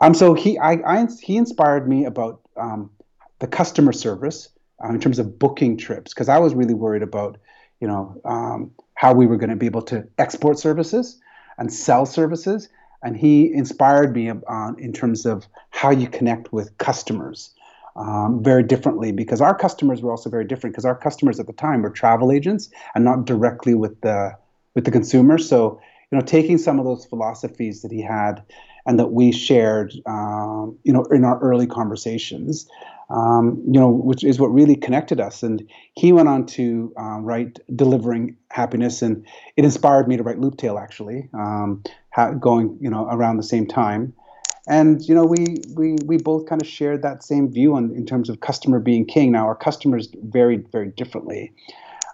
[0.00, 2.90] Um, so he I, I he inspired me about um,
[3.38, 4.48] the customer service
[4.82, 7.38] uh, in terms of booking trips because i was really worried about
[7.80, 11.20] you know um, how we were going to be able to export services
[11.58, 12.68] and sell services
[13.04, 17.50] and he inspired me on in terms of how you connect with customers
[17.96, 21.52] um, very differently because our customers were also very different because our customers at the
[21.52, 24.36] time were travel agents and not directly with the
[24.74, 28.42] with the consumer so you know taking some of those philosophies that he had
[28.86, 32.68] and that we shared um, you know in our early conversations
[33.10, 35.42] um, you know, which is what really connected us.
[35.42, 40.38] And he went on to uh, write "Delivering Happiness," and it inspired me to write
[40.38, 41.82] Looptail, actually, um,
[42.14, 44.12] ha- going you know around the same time.
[44.66, 48.06] And you know, we we we both kind of shared that same view on in
[48.06, 49.32] terms of customer being king.
[49.32, 51.52] Now, our customers varied very differently,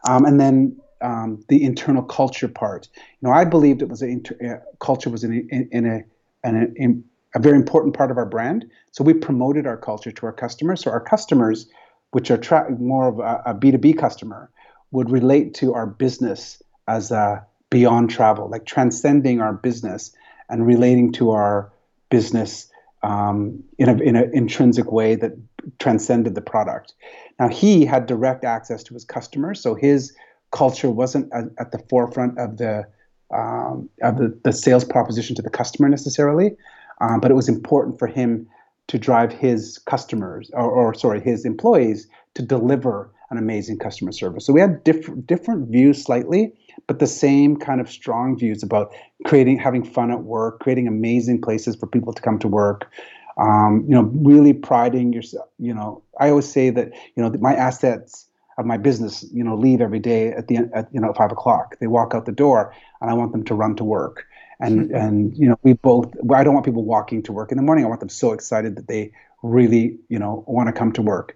[0.09, 0.77] um, and then.
[1.03, 2.87] Um, the internal culture part.
[2.95, 5.87] You know, I believed it was a inter- uh, culture was in a, in, in
[5.87, 6.05] a,
[6.45, 7.03] an, in
[7.35, 8.67] a very important part of our brand.
[8.93, 10.83] So we promoted our culture to our customers.
[10.83, 11.71] So our customers,
[12.11, 14.51] which are tra- more of a a B2B customer,
[14.91, 20.13] would relate to our business as a beyond travel, like transcending our business
[20.49, 21.73] and relating to our
[22.11, 22.71] business
[23.03, 25.33] um, in a in an intrinsic way that
[25.79, 26.95] transcended the product.
[27.39, 30.13] Now he had direct access to his customers, so his
[30.51, 32.87] culture wasn't at, at the forefront of the
[33.35, 36.57] um, of the, the sales proposition to the customer necessarily,
[37.01, 38.47] um, but it was important for him
[38.89, 44.45] to drive his customers or, or sorry his employees to deliver an amazing customer service.
[44.45, 46.53] So we had different different views slightly,
[46.87, 48.93] but the same kind of strong views about
[49.27, 52.91] creating having fun at work, creating amazing places for people to come to work.
[53.39, 55.49] Um, you know, really priding yourself.
[55.59, 58.27] You know, I always say that you know my assets
[58.59, 61.77] of my business, you know, leave every day at the at you know five o'clock.
[61.81, 64.27] They walk out the door, and I want them to run to work.
[64.61, 66.13] And and you know, we both.
[66.35, 67.85] I don't want people walking to work in the morning.
[67.85, 71.35] I want them so excited that they really you know want to come to work.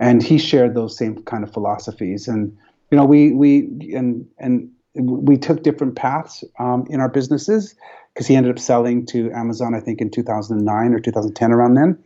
[0.00, 2.28] And he shared those same kind of philosophies.
[2.28, 2.56] And
[2.90, 7.74] you know, we we and and we took different paths um, in our businesses
[8.12, 11.96] because he ended up selling to Amazon, I think, in 2009 or 2010, around then.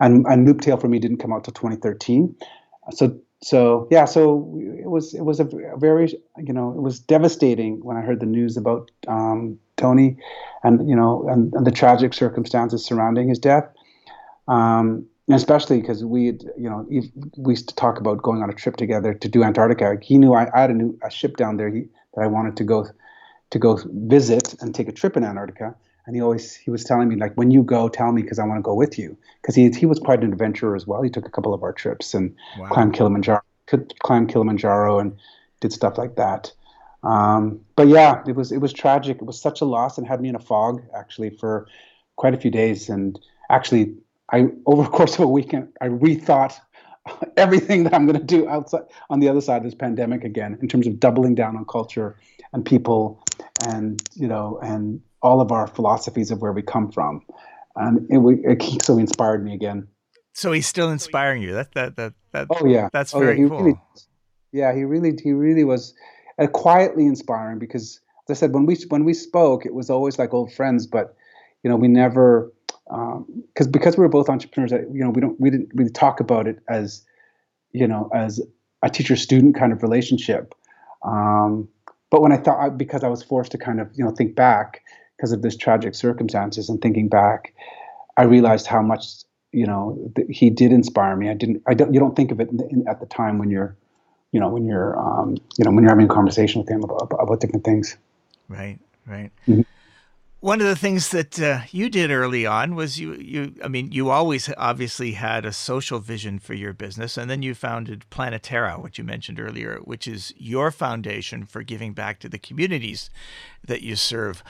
[0.00, 2.36] And, and Looptail for me didn't come out till 2013.
[2.90, 6.08] So so yeah, so it was it was a very
[6.38, 10.16] you know it was devastating when I heard the news about um, Tony,
[10.62, 13.68] and you know and, and, the tragic circumstances surrounding his death.
[14.48, 18.54] Um, especially because we had, you know we used to talk about going on a
[18.54, 19.98] trip together to do Antarctica.
[20.00, 22.56] He knew I, I had a new a ship down there he, that I wanted
[22.58, 22.86] to go
[23.50, 25.74] to go visit and take a trip in Antarctica.
[26.06, 28.44] And he always he was telling me like when you go, tell me because I
[28.44, 31.02] want to go with you because he he was quite an adventurer as well.
[31.02, 32.68] He took a couple of our trips and wow.
[32.68, 33.42] climbed Kilimanjaro,
[34.04, 35.16] climbed Kilimanjaro and
[35.60, 36.52] did stuff like that.
[37.02, 39.16] Um, but yeah, it was it was tragic.
[39.16, 41.66] It was such a loss and had me in a fog actually for
[42.14, 42.88] quite a few days.
[42.88, 43.18] And
[43.50, 43.96] actually,
[44.32, 46.54] I over the course of a weekend, I rethought
[47.36, 50.58] everything that I'm going to do outside on the other side of this pandemic again
[50.60, 52.16] in terms of doubling down on culture
[52.52, 53.22] and people
[53.66, 57.22] and you know and all of our philosophies of where we come from.
[57.76, 59.86] And it, it so inspired me again.
[60.32, 61.52] So he's still inspiring you.
[61.52, 62.88] That that that, that oh yeah.
[62.92, 63.48] that's oh, very yeah.
[63.48, 63.62] cool.
[63.62, 63.78] really,
[64.56, 65.94] yeah he really he really was
[66.38, 70.18] uh, quietly inspiring because as i said when we when we spoke it was always
[70.18, 71.14] like old friends but
[71.62, 72.52] you know we never
[72.88, 76.20] because um, because we were both entrepreneurs you know we don't we didn't really talk
[76.20, 77.04] about it as
[77.72, 78.40] you know as
[78.82, 80.54] a teacher student kind of relationship
[81.02, 81.68] um,
[82.10, 84.82] but when I thought, because I was forced to kind of, you know, think back
[85.16, 87.54] because of this tragic circumstances and thinking back,
[88.16, 89.06] I realized how much,
[89.52, 91.28] you know, th- he did inspire me.
[91.30, 93.38] I didn't, I don't, you don't think of it in the, in, at the time
[93.38, 93.76] when you're,
[94.32, 97.10] you know, when you're, um, you know, when you're having a conversation with him about,
[97.18, 97.96] about different things.
[98.48, 99.30] Right, right.
[99.48, 99.62] Mm-hmm
[100.46, 103.90] one of the things that uh, you did early on was you you I mean
[103.90, 108.80] you always obviously had a social vision for your business and then you founded Planeterra
[108.80, 113.10] which you mentioned earlier which is your foundation for giving back to the communities
[113.66, 114.44] that you serve.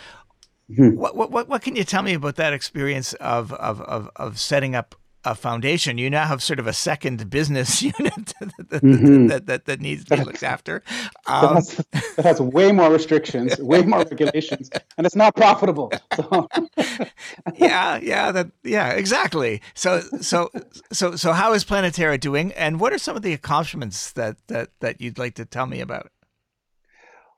[0.71, 0.99] Mm-hmm.
[0.99, 4.75] What, what what can you tell me about that experience of of of, of setting
[4.75, 9.27] up a foundation, you now have sort of a second business unit that, mm-hmm.
[9.27, 10.83] that, that, that, needs to be looked after.
[11.27, 11.87] Um, that, has,
[12.17, 15.93] that, has, way more restrictions, way more regulations, and it's not profitable.
[16.15, 16.49] So.
[17.57, 19.61] yeah, yeah, that, yeah, exactly.
[19.75, 20.51] So, so,
[20.93, 24.71] so, so, how is Planeterra doing, and what are some of the accomplishments that that
[24.81, 26.11] that you'd like to tell me about?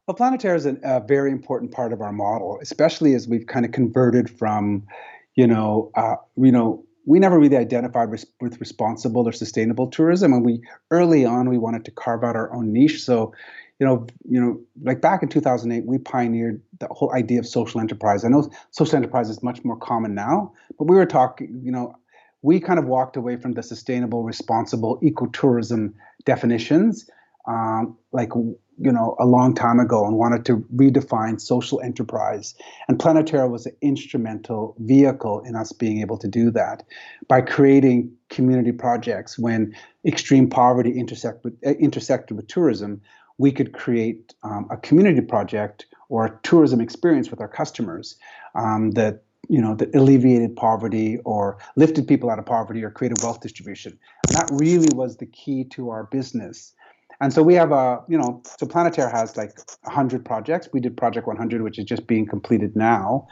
[0.06, 3.64] Well, Planeterra is an, a very important part of our model, especially as we've kind
[3.64, 4.86] of converted from,
[5.34, 10.34] you know, uh, you know, we never really identified res- with responsible or sustainable tourism,
[10.34, 13.02] and we early on we wanted to carve out our own niche.
[13.02, 13.32] So,
[13.80, 17.80] you know, you know, like back in 2008, we pioneered the whole idea of social
[17.80, 18.26] enterprise.
[18.26, 21.94] I know social enterprise is much more common now, but we were talking, you know,
[22.42, 25.94] we kind of walked away from the sustainable, responsible ecotourism
[26.26, 27.08] definitions,
[27.46, 28.32] um, like
[28.78, 32.54] you know a long time ago and wanted to redefine social enterprise.
[32.88, 36.84] And planeterra was an instrumental vehicle in us being able to do that
[37.28, 43.00] by creating community projects when extreme poverty intersect with, uh, intersected with tourism.
[43.38, 48.16] We could create um, a community project or a tourism experience with our customers
[48.54, 53.22] um, that you know that alleviated poverty or lifted people out of poverty or created
[53.22, 53.98] wealth distribution.
[54.28, 56.74] And that really was the key to our business
[57.20, 60.68] and so we have a, you know, so Planeterra has like 100 projects.
[60.72, 63.28] We did Project 100, which is just being completed now,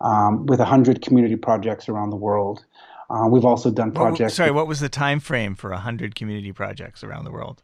[0.00, 2.64] um, with 100 community projects around the world.
[3.08, 4.34] Uh, we've also done projects.
[4.34, 7.62] Sorry, what was the time frame for 100 community projects around the world?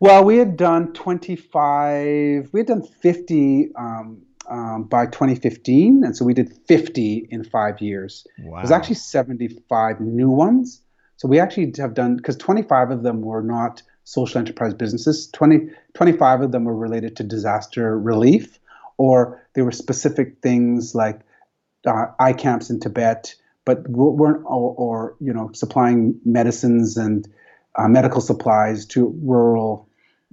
[0.00, 6.04] Well, we had done 25, we had done 50 um, um, by 2015.
[6.04, 8.26] And so we did 50 in five years.
[8.38, 8.58] Wow.
[8.58, 10.80] There's actually 75 new ones.
[11.16, 15.26] So we actually have done, because 25 of them were not social enterprise businesses.
[15.32, 18.58] 20, 25 of them were related to disaster relief,
[18.96, 21.20] or they were specific things like
[21.86, 23.34] uh, eye camps in Tibet,
[23.66, 27.28] but weren't or, or you know supplying medicines and
[27.76, 29.86] uh, medical supplies to rural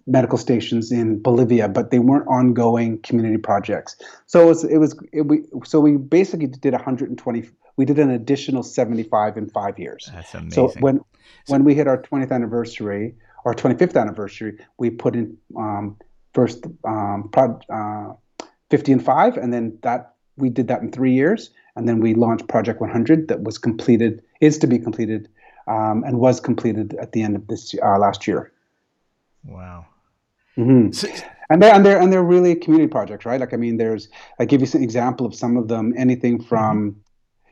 [0.07, 3.97] medical stations in Bolivia, but they weren't ongoing community projects.
[4.25, 7.49] So it was it was it, we so we basically did 120.
[7.75, 10.09] We did an additional 75 in five years.
[10.13, 10.51] That's amazing.
[10.51, 11.01] So when
[11.47, 13.15] when we hit our 20th anniversary
[13.45, 15.95] or 25th anniversary, we put in um,
[16.33, 18.13] first um, prod, uh,
[18.69, 22.13] 50 and five, and then that we did that in three years, and then we
[22.13, 25.29] launched Project 100 that was completed is to be completed
[25.67, 28.51] um, and was completed at the end of this uh, last year.
[29.45, 29.85] Wow.
[30.57, 30.91] Mm-hmm.
[30.91, 31.07] So,
[31.49, 33.39] and they and they're and they're really community projects, right?
[33.39, 35.93] Like I mean, there's I give you an example of some of them.
[35.95, 36.99] Anything from, mm-hmm.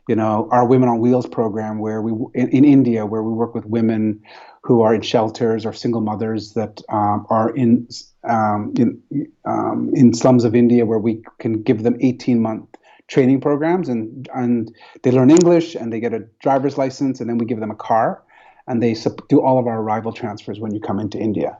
[0.08, 3.56] You know, our Women on Wheels program, where we in, in, India, where we work
[3.56, 4.22] with women
[4.62, 7.88] who are in shelters or single mothers that um, are in
[8.24, 9.02] um, in
[9.46, 12.68] um, in slums of India, where we can give them 18 month
[13.08, 14.74] training programs and and
[15.04, 17.76] they learn English and they get a driver's license and then we give them a
[17.76, 18.24] car
[18.68, 18.96] and they
[19.30, 21.58] do all of our arrival transfers when you come into India.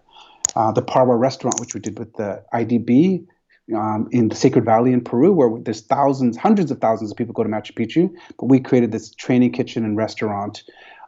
[0.56, 3.26] Uh, the Parwa restaurant, which we did with the IDB
[3.76, 7.34] um, in the Sacred Valley in Peru, where there's thousands, hundreds of thousands of people
[7.34, 10.64] go to Machu Picchu, but we created this training kitchen and restaurant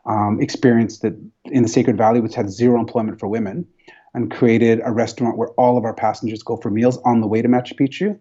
[0.06, 1.14] um, experience that
[1.45, 3.68] in the Sacred Valley, which had zero employment for women,
[4.14, 7.41] and created a restaurant where all of our passengers go for meals on the way
[7.41, 8.18] to Machu Picchu.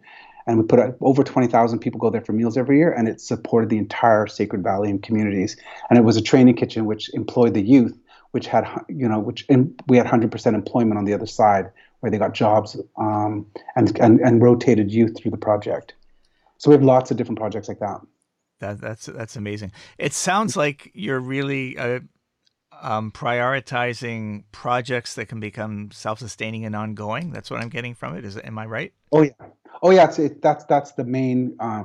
[0.47, 3.71] And we put over 20,000 people go there for meals every year, and it supported
[3.71, 5.57] the entire Sacred Valley and communities.
[5.89, 7.99] And it was a training kitchen which employed the youth
[8.35, 11.71] which had you know which in, we had 100% employment on the other side
[12.05, 13.47] where they got jobs um,
[13.77, 15.95] and, and and rotated youth through the project.
[16.59, 17.99] So we have lots of different projects like that.
[18.61, 19.73] That that's that's amazing.
[19.97, 22.01] It sounds like you're really uh,
[22.83, 27.31] um, prioritizing projects that can become self-sustaining and ongoing.
[27.31, 28.25] That's what i'm getting from it.
[28.27, 28.93] Is am i right?
[29.11, 29.31] Oh yeah.
[29.83, 30.05] Oh yeah.
[30.05, 31.85] It's, it, that's that's the main uh,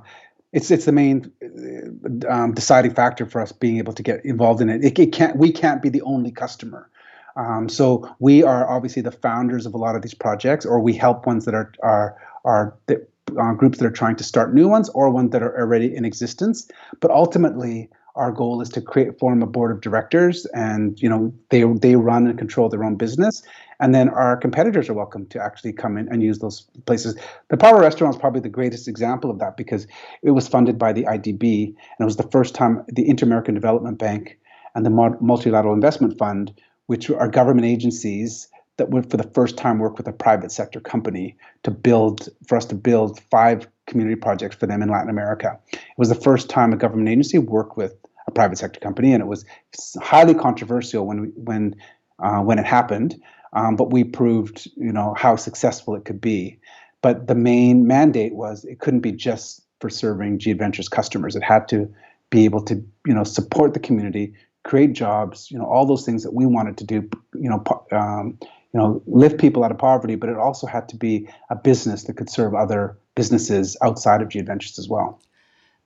[0.51, 4.59] it's it's the main uh, um, deciding factor for us being able to get involved
[4.59, 4.83] in it.
[4.83, 6.89] It, it can't we can't be the only customer.
[7.35, 10.93] Um, so we are obviously the founders of a lot of these projects, or we
[10.93, 14.89] help ones that are are are uh, groups that are trying to start new ones,
[14.89, 16.69] or ones that are already in existence.
[16.99, 21.33] But ultimately, our goal is to create form a board of directors, and you know
[21.49, 23.43] they they run and control their own business,
[23.79, 27.15] and then our competitors are welcome to actually come in and use those places.
[27.49, 29.87] The Parwa Restaurant is probably the greatest example of that because
[30.21, 33.53] it was funded by the IDB, and it was the first time the Inter American
[33.53, 34.37] Development Bank
[34.75, 34.89] and the
[35.21, 36.53] Multilateral Investment Fund,
[36.89, 40.79] which are government agencies that would for the first time work with a private sector
[40.79, 45.59] company to build for us to build five community projects for them in Latin America.
[45.71, 47.93] It was the first time a government agency worked with
[48.25, 49.45] a private sector company, and it was
[50.01, 51.75] highly controversial when we, when
[52.17, 53.21] uh, when it happened.
[53.53, 56.59] Um, but we proved, you know, how successful it could be.
[57.03, 61.35] But the main mandate was it couldn't be just for serving G Adventures customers.
[61.35, 61.87] It had to
[62.31, 62.75] be able to,
[63.05, 64.33] you know, support the community,
[64.69, 68.37] create jobs, you know, all those things that we wanted to do, you know, um,
[68.71, 70.15] you know, lift people out of poverty.
[70.15, 74.29] But it also had to be a business that could serve other businesses outside of
[74.29, 75.19] G Adventures as well.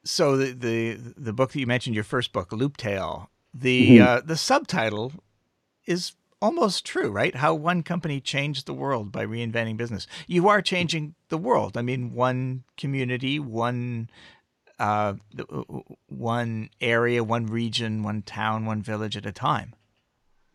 [0.03, 4.03] So the the the book that you mentioned, your first book, Looptail, the mm-hmm.
[4.03, 5.13] uh, the subtitle
[5.85, 7.35] is almost true, right?
[7.35, 10.07] How one company changed the world by reinventing business.
[10.27, 11.77] You are changing the world.
[11.77, 14.09] I mean, one community, one
[14.79, 15.13] uh,
[16.07, 19.73] one area, one region, one town, one village at a time.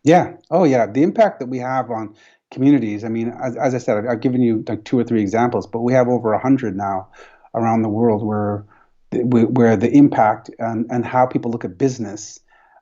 [0.03, 0.33] Yeah.
[0.49, 0.85] Oh, yeah.
[0.87, 2.15] The impact that we have on
[2.51, 3.03] communities.
[3.03, 5.67] I mean, as, as I said, I've, I've given you like two or three examples,
[5.67, 7.09] but we have over a hundred now
[7.53, 8.65] around the world where
[9.11, 12.39] where the impact and, and how people look at business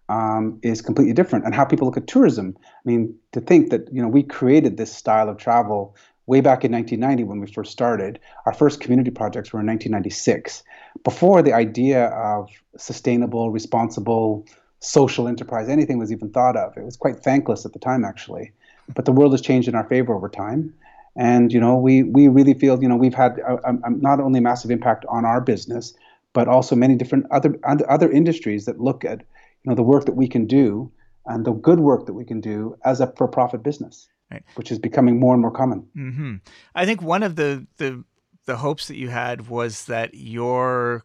[0.09, 2.57] um, is completely different, and how people look at tourism.
[2.59, 5.95] I mean, to think that you know we created this style of travel
[6.27, 8.19] way back in 1990 when we first started.
[8.45, 10.63] Our first community projects were in 1996,
[11.03, 14.45] before the idea of sustainable, responsible,
[14.79, 16.77] social enterprise, anything was even thought of.
[16.77, 18.51] It was quite thankless at the time, actually.
[18.93, 20.73] But the world has changed in our favor over time.
[21.15, 24.37] And you know, we we really feel you know we've had a, a, not only
[24.37, 25.95] a massive impact on our business,
[26.33, 29.21] but also many different other other industries that look at
[29.63, 30.91] you know the work that we can do
[31.25, 34.43] and the good work that we can do as a for-profit business, right.
[34.55, 35.87] which is becoming more and more common.
[35.95, 36.35] Mm-hmm.
[36.75, 38.03] I think one of the, the
[38.45, 41.03] the hopes that you had was that your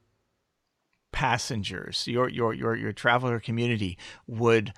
[1.13, 4.73] passengers, your your your your traveler community would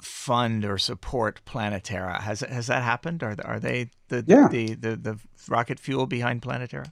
[0.00, 2.20] fund or support Planeterra.
[2.20, 3.22] Has has that happened?
[3.22, 4.48] Are are they the yeah.
[4.48, 5.18] the, the the
[5.48, 6.90] rocket fuel behind Planeterra?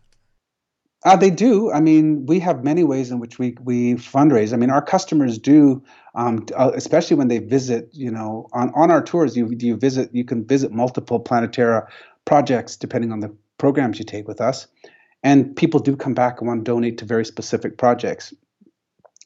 [1.03, 1.73] Uh, they do.
[1.73, 4.53] I mean, we have many ways in which we we fundraise.
[4.53, 5.83] I mean, our customers do,
[6.15, 7.89] um, uh, especially when they visit.
[7.93, 10.11] You know, on, on our tours, you you visit.
[10.13, 11.87] You can visit multiple Planeterra
[12.25, 14.67] projects depending on the programs you take with us,
[15.23, 18.33] and people do come back and want to donate to very specific projects.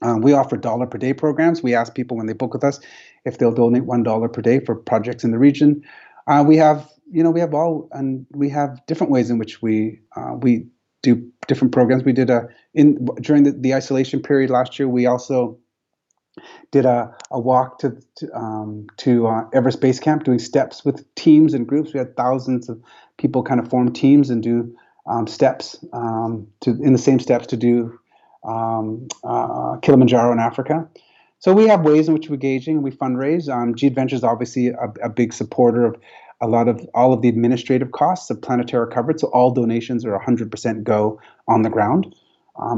[0.03, 1.63] Um, we offer dollar per day programs.
[1.63, 2.81] We ask people when they book with us
[3.25, 5.83] if they'll donate one dollar per day for projects in the region.
[6.27, 9.63] Uh, we have you know we have all and we have different ways in which
[9.63, 10.67] we uh, we
[11.03, 12.05] do different programs.
[12.05, 14.89] We did a in during the, the isolation period last year.
[14.89, 15.59] We also
[16.71, 21.05] did a, a walk to to, um, to uh, Everest Base Camp, doing steps with
[21.15, 21.93] teams and groups.
[21.93, 22.81] We had thousands of
[23.19, 24.77] people kind of form teams and do
[25.07, 27.99] um, steps um, to in the same steps to do
[28.45, 30.89] um, uh, Kilimanjaro in Africa.
[31.39, 32.83] So we have ways in which we're engaging.
[32.83, 33.49] We fundraise.
[33.49, 35.97] Um, G Adventure is obviously a, a, big supporter of
[36.41, 39.21] a lot of all of the administrative costs of Planeterra covered.
[39.21, 42.15] So all donations are 100% go on the ground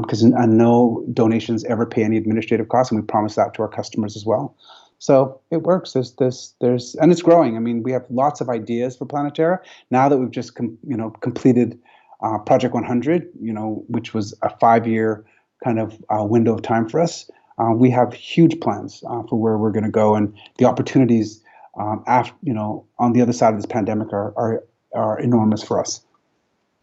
[0.01, 3.67] because um, no donations ever pay any administrative costs, and we promise that to our
[3.67, 4.55] customers as well.
[4.99, 5.93] So it works.
[5.93, 7.55] There's this, there's, and it's growing.
[7.55, 9.59] I mean, we have lots of ideas for Planeterra
[9.91, 11.79] now that we've just, com- you know, completed
[12.21, 15.23] uh, Project 100, you know, which was a five-year
[15.63, 17.29] kind of uh, window of time for us.
[17.59, 21.43] Uh, we have huge plans uh, for where we're going to go, and the opportunities,
[21.79, 24.63] um, after, you know, on the other side of this pandemic are, are
[24.93, 26.01] are enormous for us.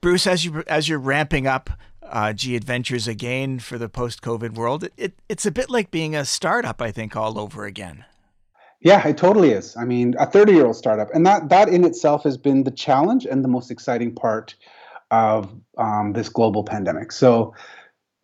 [0.01, 1.71] Bruce, as you as you're ramping up
[2.09, 6.15] uh, G Adventures again for the post-COVID world, it, it, it's a bit like being
[6.15, 8.05] a startup, I think, all over again.
[8.81, 9.77] Yeah, it totally is.
[9.77, 13.43] I mean, a 30-year-old startup, and that that in itself has been the challenge and
[13.43, 14.55] the most exciting part
[15.11, 17.11] of um, this global pandemic.
[17.11, 17.55] So,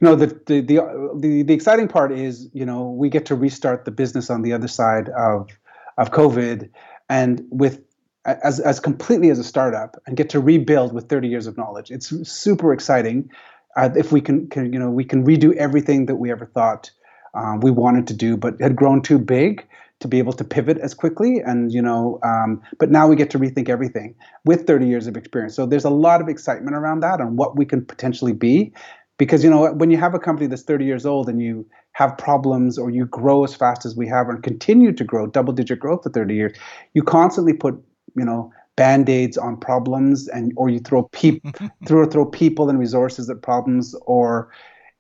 [0.01, 3.35] you know, the, the the the the exciting part is, you know, we get to
[3.35, 5.49] restart the business on the other side of
[5.97, 6.69] of COVID,
[7.09, 7.83] and with
[8.27, 11.91] as as completely as a startup, and get to rebuild with 30 years of knowledge.
[11.91, 13.31] It's super exciting.
[13.77, 16.91] Uh, if we can, can, you know, we can redo everything that we ever thought
[17.35, 19.67] um, we wanted to do, but had grown too big
[20.01, 23.31] to be able to pivot as quickly and you know um, but now we get
[23.31, 24.15] to rethink everything
[24.45, 25.55] with 30 years of experience.
[25.55, 28.73] So there's a lot of excitement around that and what we can potentially be
[29.19, 32.17] because you know when you have a company that's 30 years old and you have
[32.17, 35.79] problems or you grow as fast as we have and continue to grow double digit
[35.79, 36.53] growth for 30 years
[36.95, 37.75] you constantly put
[38.17, 38.51] you know
[38.81, 41.53] band-aids on problems and or you throw people
[41.87, 44.51] throw throw people and resources at problems or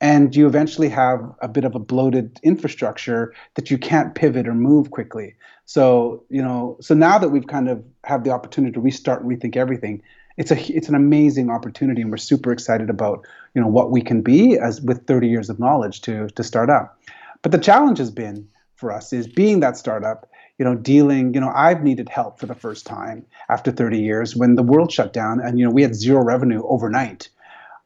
[0.02, 4.54] and you eventually have a bit of a bloated infrastructure that you can't pivot or
[4.54, 5.34] move quickly.
[5.64, 9.30] So you know so now that we've kind of have the opportunity to restart and
[9.30, 10.02] rethink everything
[10.36, 14.02] it's a it's an amazing opportunity and we're super excited about you know what we
[14.02, 17.00] can be as with 30 years of knowledge to to start up.
[17.40, 20.29] But the challenge has been for us is being that startup
[20.60, 24.36] you know dealing you know i've needed help for the first time after 30 years
[24.36, 27.28] when the world shut down and you know we had zero revenue overnight.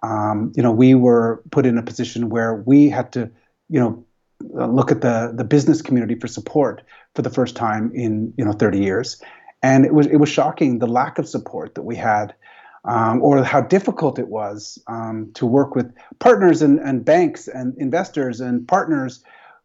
[0.04, 3.30] Um, you know, we were put in a position where we had to,
[3.70, 4.04] you know,
[4.58, 6.82] uh, look at the the business community for support
[7.14, 9.22] for the first time in you know 30 years,
[9.62, 12.34] and it was it was shocking the lack of support that we had,
[12.84, 17.74] um, or how difficult it was um, to work with partners and, and banks and
[17.78, 19.24] investors and partners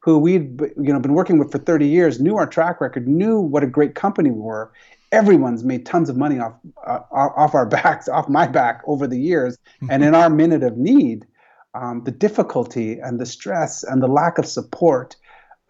[0.10, 3.39] who we'd you know been working with for 30 years, knew our track record, knew
[3.39, 4.72] what a great company we were,
[5.12, 6.53] everyone's made tons of money off
[6.86, 9.57] uh, off our backs, off my back over the years.
[9.57, 9.91] Mm-hmm.
[9.91, 11.26] And in our minute of need,
[11.74, 15.16] um, the difficulty and the stress and the lack of support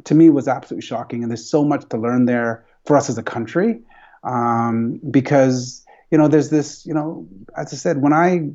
[0.06, 1.24] to me was absolutely shocking.
[1.24, 3.82] And there's so much to learn there for us as a country
[4.24, 7.28] um, because you know there's this you know
[7.58, 8.52] as I said when I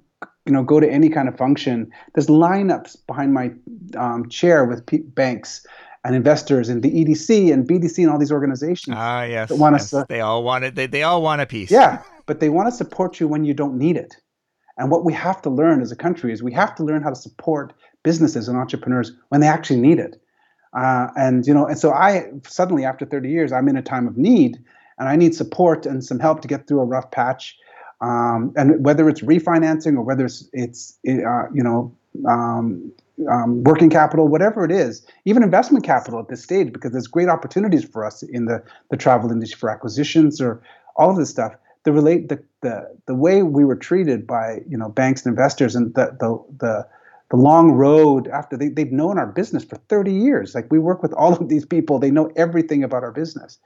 [0.47, 3.53] you know go to any kind of function there's lineups behind my
[3.97, 5.67] um, chair with p- banks
[6.05, 8.95] and investors in the EDC and BDC and all these organizations.
[8.97, 9.49] Ah, yes.
[9.49, 9.91] That want yes.
[9.91, 10.75] To, they all want it.
[10.75, 11.71] They, they all want a piece.
[11.71, 14.15] Yeah, but they want to support you when you don't need it.
[14.77, 17.11] And what we have to learn as a country is we have to learn how
[17.11, 17.73] to support
[18.03, 20.21] businesses and entrepreneurs when they actually need it.
[20.75, 24.07] Uh, and you know, and so I suddenly after 30 years, I'm in a time
[24.07, 24.59] of need,
[24.99, 27.57] and I need support and some help to get through a rough patch.
[28.01, 31.95] Um, and whether it's refinancing or whether it's, it's uh, you know
[32.29, 32.93] um,
[33.31, 37.29] um, working capital, whatever it is, even investment capital at this stage, because there's great
[37.29, 40.63] opportunities for us in the, the travel industry for acquisitions or
[40.97, 41.55] all of this stuff.
[41.85, 45.77] The relate the, the the way we were treated by you know banks and investors
[45.77, 46.87] and the the the,
[47.31, 50.55] the long road after they, they've known our business for 30 years.
[50.55, 53.59] Like we work with all of these people, they know everything about our business.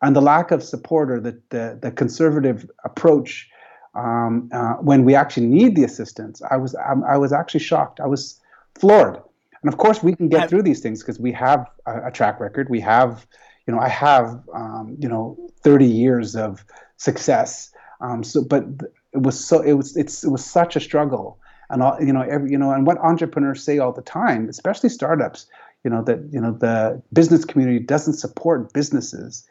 [0.00, 3.50] And the lack of support or the the, the conservative approach
[3.96, 8.00] um, uh, when we actually need the assistance, I was I, I was actually shocked.
[8.00, 8.40] I was
[8.78, 9.20] floored.
[9.62, 12.38] And of course, we can get through these things because we have a, a, track
[12.38, 12.68] record.
[12.68, 13.26] We have,
[13.66, 16.64] you know, I have, um, you know, 30 years of
[16.98, 17.72] success.
[18.00, 18.64] Um, so, but
[19.12, 21.40] it was so it was it's it was such a struggle,
[21.70, 24.90] and all, you know, every you know, and what entrepreneurs say all the time, especially
[24.90, 25.46] startups,
[25.82, 29.48] you know, that you know the business community doesn't support businesses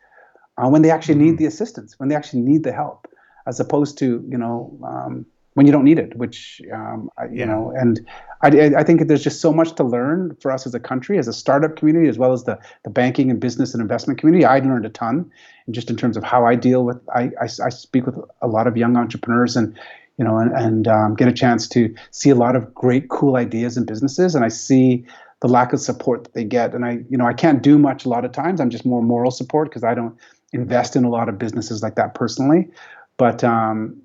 [0.58, 1.32] uh, when they actually mm-hmm.
[1.32, 3.08] need the assistance, when they actually need the help,
[3.46, 4.78] as opposed to you know.
[4.84, 5.26] Um,
[5.56, 8.06] when you don't need it, which um, I, you know, and
[8.42, 11.30] I, I think there's just so much to learn for us as a country, as
[11.30, 14.44] a startup community, as well as the the banking and business and investment community.
[14.44, 15.32] I learned a ton,
[15.66, 18.48] and just in terms of how I deal with, I, I, I speak with a
[18.48, 19.80] lot of young entrepreneurs and
[20.18, 23.36] you know, and, and um, get a chance to see a lot of great, cool
[23.36, 25.06] ideas and businesses, and I see
[25.42, 26.74] the lack of support that they get.
[26.74, 28.62] And I, you know, I can't do much a lot of times.
[28.62, 30.18] I'm just more moral support because I don't
[30.54, 32.70] invest in a lot of businesses like that personally.
[33.18, 34.02] But um,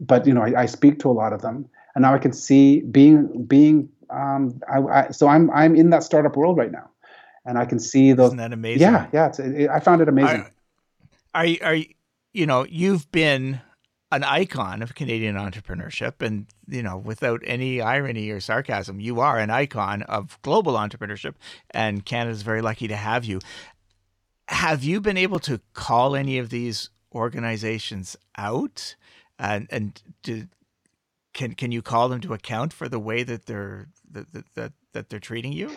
[0.00, 2.32] but you know, I, I, speak to a lot of them, and now I can
[2.32, 3.88] see being being.
[4.10, 6.90] Um, I, I, so I'm I'm in that startup world right now,
[7.44, 8.28] and I can see those.
[8.28, 8.82] Isn't that amazing?
[8.82, 9.32] Yeah, yeah.
[9.38, 10.40] It, I found it amazing.
[10.40, 10.50] Are,
[11.34, 11.76] are you, are
[12.32, 13.60] you know you've been
[14.14, 16.22] an icon of Canadian entrepreneurship.
[16.22, 21.34] And, you know, without any irony or sarcasm, you are an icon of global entrepreneurship,
[21.70, 23.40] and Canada's very lucky to have you.
[24.48, 28.96] Have you been able to call any of these organizations out?
[29.38, 30.46] And, and do,
[31.34, 35.10] can can you call them to account for the way that they're that that, that
[35.10, 35.70] they're treating you?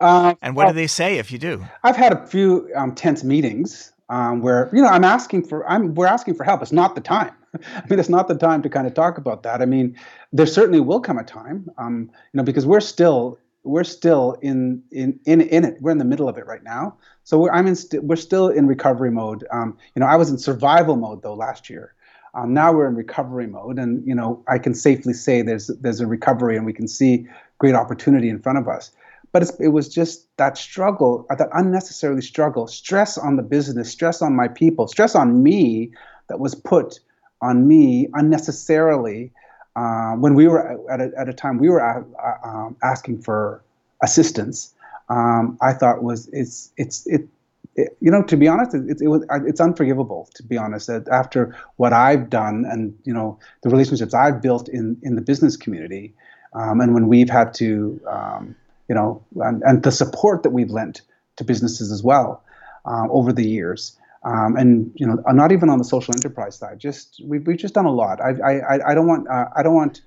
[0.00, 1.64] Uh, and what do they say if you do?
[1.84, 5.94] I've had a few um, tense meetings um, where you know I'm asking for I'm
[5.94, 6.62] we're asking for help.
[6.62, 7.32] It's not the time.
[7.54, 9.62] I mean, it's not the time to kind of talk about that.
[9.62, 9.96] I mean,
[10.32, 14.82] there certainly will come a time, um, you know, because we're still we're still in
[14.90, 15.76] in in in it.
[15.80, 16.96] We're in the middle of it right now.
[17.24, 19.46] So we're I'm in we st- we're still in recovery mode.
[19.50, 21.94] Um, you know, I was in survival mode though last year.
[22.34, 26.00] Um, now we're in recovery mode, and you know, I can safely say there's there's
[26.00, 27.26] a recovery, and we can see
[27.58, 28.90] great opportunity in front of us
[29.34, 34.36] but it was just that struggle, that unnecessarily struggle, stress on the business, stress on
[34.36, 35.90] my people, stress on me
[36.28, 37.00] that was put
[37.42, 39.32] on me unnecessarily
[39.74, 42.02] uh, when we were at a, at a time we were uh,
[42.44, 43.60] um, asking for
[44.02, 44.72] assistance.
[45.08, 47.28] Um, I thought was it's it's it,
[47.76, 51.08] it, you know to be honest it, it, was it's unforgivable to be honest that
[51.08, 55.56] after what I've done and you know the relationships I've built in in the business
[55.56, 56.14] community
[56.54, 58.56] um, and when we've had to um,
[58.88, 61.02] you know, and, and the support that we've lent
[61.36, 62.42] to businesses as well
[62.84, 63.96] um, over the years.
[64.24, 66.78] Um, and you know, not even on the social enterprise side.
[66.78, 68.20] Just we've, we've just done a lot.
[68.22, 70.00] I I, I don't want uh, I don't want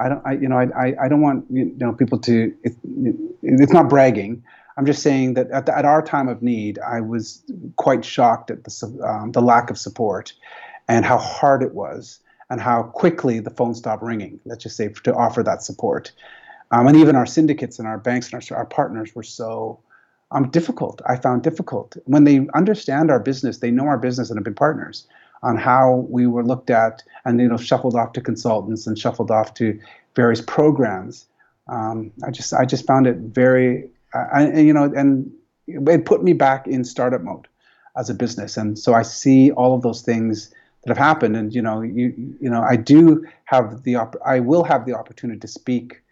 [0.00, 2.74] I don't I, you know I, I don't want you know people to it,
[3.42, 4.42] it's not bragging.
[4.76, 7.42] I'm just saying that at, the, at our time of need, I was
[7.76, 10.32] quite shocked at the um, the lack of support,
[10.88, 14.40] and how hard it was, and how quickly the phone stopped ringing.
[14.46, 16.12] Let's just say to offer that support.
[16.72, 19.80] Um, and even our syndicates and our banks and our, our partners were so
[20.30, 21.02] um, difficult.
[21.06, 24.54] I found difficult when they understand our business, they know our business and have been
[24.54, 25.06] partners
[25.42, 29.30] on how we were looked at and you know shuffled off to consultants and shuffled
[29.30, 29.78] off to
[30.14, 31.26] various programs.
[31.68, 35.30] Um, I just I just found it very uh, you know and
[35.66, 37.46] it put me back in startup mode
[37.96, 40.50] as a business and so I see all of those things
[40.82, 44.40] that have happened and you know you you know I do have the op- I
[44.40, 46.02] will have the opportunity to speak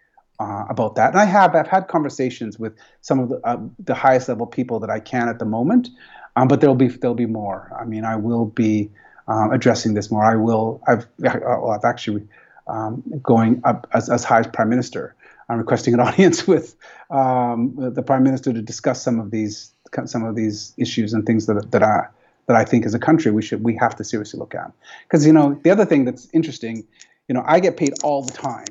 [0.41, 1.11] uh, about that.
[1.11, 4.81] And I have I've had conversations with some of the uh, the highest level people
[4.81, 5.89] that I can at the moment,
[6.37, 7.73] um, but there'll be there'll be more.
[7.79, 8.91] I mean, I will be
[9.29, 10.25] um, addressing this more.
[10.25, 10.83] I will.
[10.89, 12.27] I've well, I've actually
[12.67, 15.15] um, going up as as high as prime minister.
[15.49, 16.75] I'm requesting an audience with
[17.11, 19.73] um, the prime minister to discuss some of these
[20.07, 22.07] some of these issues and things that that I
[22.47, 24.73] that I think as a country we should we have to seriously look at.
[25.05, 26.87] Because you know the other thing that's interesting,
[27.29, 28.67] you know, I get paid all the time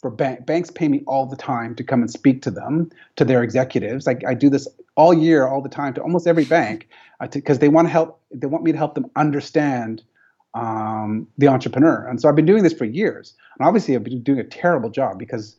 [0.00, 3.24] for bank, banks pay me all the time to come and speak to them to
[3.24, 6.88] their executives like i do this all year all the time to almost every bank
[7.32, 10.02] because they want to help they want me to help them understand
[10.54, 14.22] um, the entrepreneur and so i've been doing this for years and obviously i've been
[14.22, 15.56] doing a terrible job because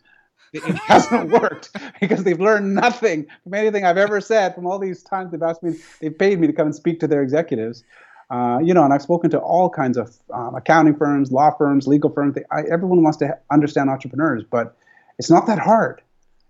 [0.53, 4.79] it, it hasn't worked because they've learned nothing from anything i've ever said from all
[4.79, 7.83] these times they've asked me they've paid me to come and speak to their executives
[8.31, 11.85] uh, you know, and I've spoken to all kinds of um, accounting firms, law firms,
[11.85, 12.33] legal firms.
[12.33, 14.77] They, I, everyone wants to understand entrepreneurs, but
[15.19, 16.01] it's not that hard.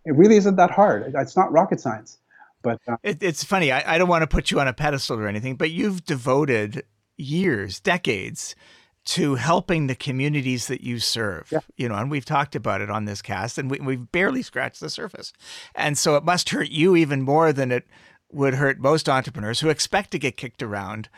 [0.05, 1.12] It really isn't that hard.
[1.18, 2.20] It's not rocket science.
[2.62, 3.72] But uh, it, it's funny.
[3.72, 6.84] I, I don't want to put you on a pedestal or anything, but you've devoted
[7.18, 8.55] years, decades
[9.03, 11.51] to helping the communities that you serve.
[11.51, 11.59] Yeah.
[11.76, 14.80] You know, and we've talked about it on this cast, and we, we've barely scratched
[14.80, 15.34] the surface.
[15.74, 17.88] And so it must hurt you even more than it
[18.32, 21.09] would hurt most entrepreneurs who expect to get kicked around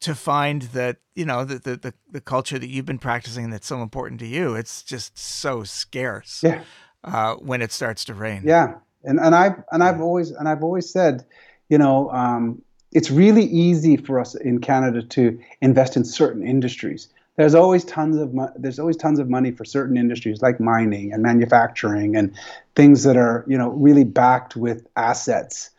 [0.00, 3.66] to find that you know the, the, the the culture that you've been practicing that's
[3.66, 6.62] so important to you it's just so scarce yeah
[7.04, 8.74] uh, when it starts to rain yeah
[9.04, 11.24] and and i've and i've always and i've always said
[11.68, 12.60] you know um,
[12.92, 17.08] it's really easy for us in canada to invest in certain industries.
[17.36, 21.12] There's always tons of mo- there's always tons of money for certain industries like mining
[21.12, 22.34] and manufacturing and
[22.74, 25.70] things that are you know really backed with assets.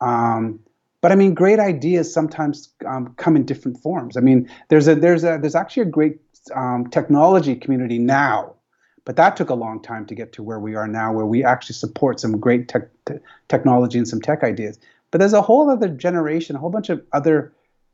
[0.00, 0.60] Um,
[1.00, 4.16] but I mean, great ideas sometimes um, come in different forms.
[4.16, 6.18] I mean, there's a there's a there's actually a great
[6.54, 8.55] um, technology community now
[9.06, 11.42] But that took a long time to get to where we are now, where we
[11.42, 12.88] actually support some great tech,
[13.48, 14.78] technology and some tech ideas.
[15.10, 17.52] But there's a whole other generation, a whole bunch of other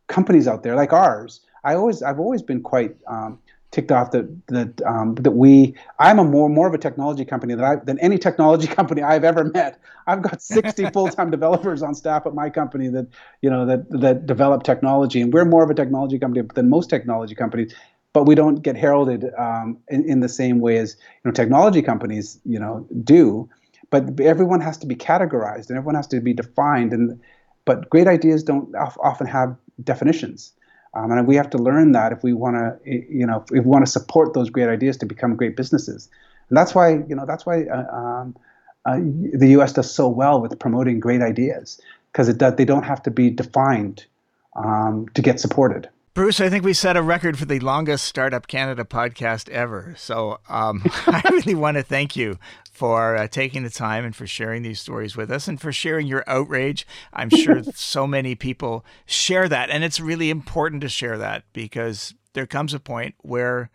[0.08, 1.42] companies out there like ours.
[1.64, 3.38] I always, I've always been quite um,
[3.72, 7.54] ticked off that that um, that we I'm a more more of a technology company
[7.54, 9.80] than I than any technology company I've ever met.
[10.06, 13.08] I've got 60 full-time developers on staff at my company that
[13.40, 16.88] you know that that develop technology, and we're more of a technology company than most
[16.88, 17.74] technology companies.
[18.12, 21.82] But we don't get heralded um, in, in the same way as you know technology
[21.82, 23.48] companies you know do.
[23.90, 26.92] But everyone has to be categorized and everyone has to be defined.
[26.92, 27.20] And
[27.64, 30.52] but great ideas don't often have definitions.
[30.94, 33.60] Um, and we have to learn that if we want to, you know, if we
[33.60, 36.08] want to support those great ideas to become great businesses.
[36.48, 38.36] And that's why, you know, that's why uh, um,
[38.84, 39.72] uh, the U.S.
[39.72, 41.80] does so well with promoting great ideas
[42.12, 44.04] because it does, they don't have to be defined
[44.56, 45.88] um, to get supported.
[46.14, 49.94] Bruce, I think we set a record for the longest Startup Canada podcast ever.
[49.96, 52.38] So um, I really want to thank you
[52.70, 56.06] for uh, taking the time and for sharing these stories with us and for sharing
[56.06, 56.86] your outrage.
[57.14, 59.70] I'm sure so many people share that.
[59.70, 63.70] And it's really important to share that because there comes a point where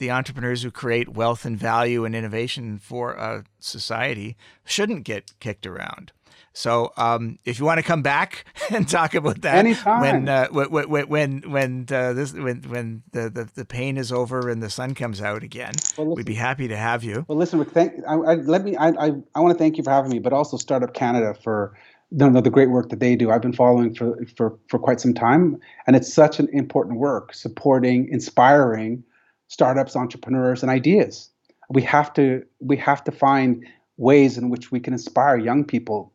[0.00, 5.68] the entrepreneurs who create wealth and value and innovation for a society shouldn't get kicked
[5.68, 6.10] around.
[6.56, 10.00] So um, if you want to come back and talk about that Anytime.
[10.00, 14.48] when uh, when when when uh, this when when the, the, the pain is over
[14.48, 17.26] and the sun comes out again, well, we'd be happy to have you.
[17.28, 19.90] Well, listen, thank I, I, let me I, I, I want to thank you for
[19.90, 21.76] having me, but also Startup Canada for
[22.10, 23.30] the, the great work that they do.
[23.30, 27.34] I've been following for, for for quite some time, and it's such an important work
[27.34, 29.04] supporting, inspiring
[29.48, 31.28] startups, entrepreneurs, and ideas.
[31.68, 33.62] We have to we have to find
[33.98, 36.14] ways in which we can inspire young people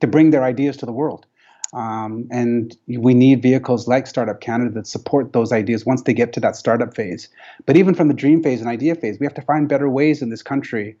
[0.00, 1.26] to bring their ideas to the world.
[1.74, 6.32] Um, and we need vehicles like Startup Canada that support those ideas once they get
[6.34, 7.28] to that startup phase.
[7.66, 10.22] But even from the dream phase and idea phase, we have to find better ways
[10.22, 10.96] in this country.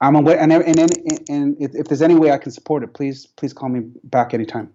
[0.00, 0.90] Um, and, and, and,
[1.28, 4.34] and if, if there's any way I can support it, please please call me back
[4.34, 4.70] anytime.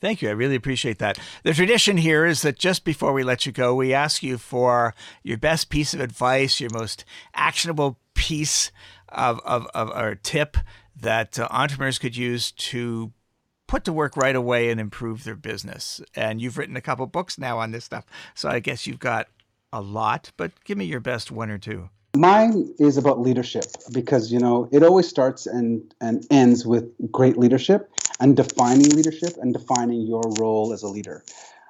[0.00, 0.30] Thank you.
[0.30, 1.18] I really appreciate that.
[1.44, 4.94] The tradition here is that just before we let you go, we ask you for
[5.22, 7.04] your best piece of advice, your most
[7.34, 8.72] actionable piece
[9.10, 10.56] of, of, of tip
[11.00, 13.12] that uh, entrepreneurs could use to
[13.66, 16.00] put to work right away and improve their business.
[16.14, 18.04] And you've written a couple books now on this stuff.
[18.34, 19.28] So I guess you've got
[19.72, 21.88] a lot, but give me your best one or two.
[22.16, 27.36] Mine is about leadership because you know it always starts and and ends with great
[27.36, 27.88] leadership
[28.18, 31.22] and defining leadership and defining your role as a leader.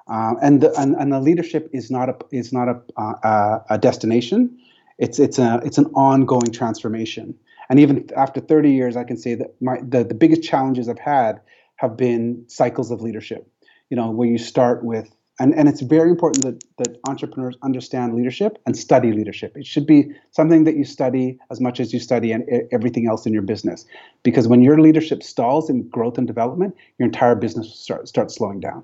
[0.07, 3.77] Um, and, the, and and the leadership is not a is not a uh, a
[3.77, 4.57] destination.
[4.97, 7.35] It's it's a it's an ongoing transformation.
[7.71, 10.99] And even after 30 years, I can say that my the, the biggest challenges I've
[10.99, 11.41] had
[11.77, 13.47] have been cycles of leadership.
[13.89, 15.09] You know, where you start with
[15.41, 19.57] and, and it's very important that, that entrepreneurs understand leadership and study leadership.
[19.57, 23.25] It should be something that you study as much as you study and everything else
[23.25, 23.85] in your business.
[24.21, 28.59] Because when your leadership stalls in growth and development, your entire business start start slowing
[28.59, 28.83] down.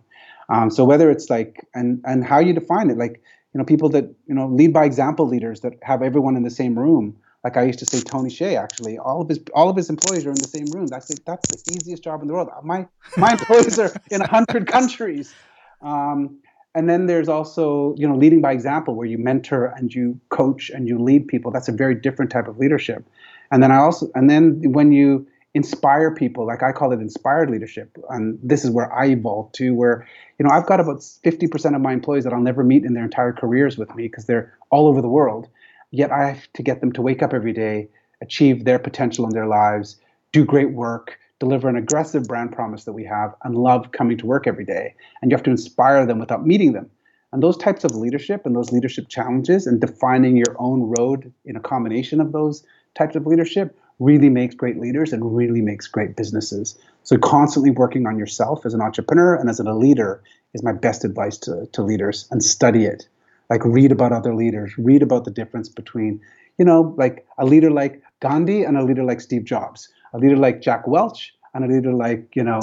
[0.50, 3.22] Um, so whether it's like and and how you define it, like
[3.54, 6.50] you know people that you know lead by example leaders that have everyone in the
[6.50, 8.58] same room like I used to say, Tony Hsieh.
[8.58, 10.88] Actually, all of his all of his employees are in the same room.
[10.88, 12.50] That's the, that's the easiest job in the world.
[12.64, 15.34] My my employees are in hundred countries.
[15.82, 16.40] Um,
[16.74, 20.70] and then there's also you know leading by example, where you mentor and you coach
[20.70, 21.52] and you lead people.
[21.52, 23.08] That's a very different type of leadership.
[23.52, 27.50] And then I also and then when you inspire people, like I call it inspired
[27.50, 30.08] leadership, and this is where I evolved to, where
[30.38, 33.06] you know I've got about 50% of my employees that I'll never meet in their
[33.06, 35.48] entire careers with me because they're all over the world
[35.92, 37.90] Yet I have to get them to wake up every day,
[38.22, 39.98] achieve their potential in their lives,
[40.32, 44.26] do great work, deliver an aggressive brand promise that we have, and love coming to
[44.26, 44.96] work every day.
[45.22, 46.90] And you have to inspire them without meeting them.
[47.32, 51.56] And those types of leadership and those leadership challenges and defining your own road in
[51.56, 52.66] a combination of those
[52.96, 56.78] types of leadership really makes great leaders and really makes great businesses.
[57.04, 60.22] So constantly working on yourself as an entrepreneur and as a leader
[60.54, 63.08] is my best advice to, to leaders and study it
[63.50, 66.20] like read about other leaders read about the difference between
[66.58, 70.38] you know like a leader like gandhi and a leader like steve jobs a leader
[70.38, 72.60] like jack welch and a leader like you know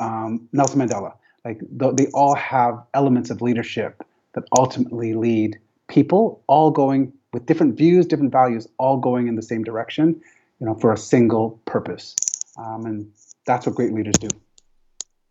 [0.00, 1.14] um, nelson mandela.
[1.44, 4.04] Like they all have elements of leadership
[4.34, 5.58] that ultimately lead
[5.88, 10.20] people all going with different views different values all going in the same direction
[10.60, 12.14] you know for a single purpose.
[12.56, 13.10] Um, and
[13.44, 14.28] that's what great leaders do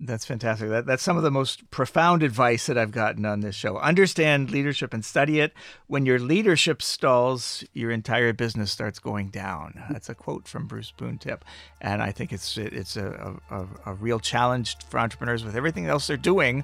[0.03, 0.69] that's fantastic.
[0.69, 3.77] That, that's some of the most profound advice that I've gotten on this show.
[3.77, 5.53] Understand leadership and study it.
[5.87, 9.83] When your leadership stalls, your entire business starts going down.
[9.91, 11.45] That's a quote from Bruce Poon Tip,
[11.79, 16.07] and I think it's it's a, a, a real challenge for entrepreneurs with everything else
[16.07, 16.63] they're doing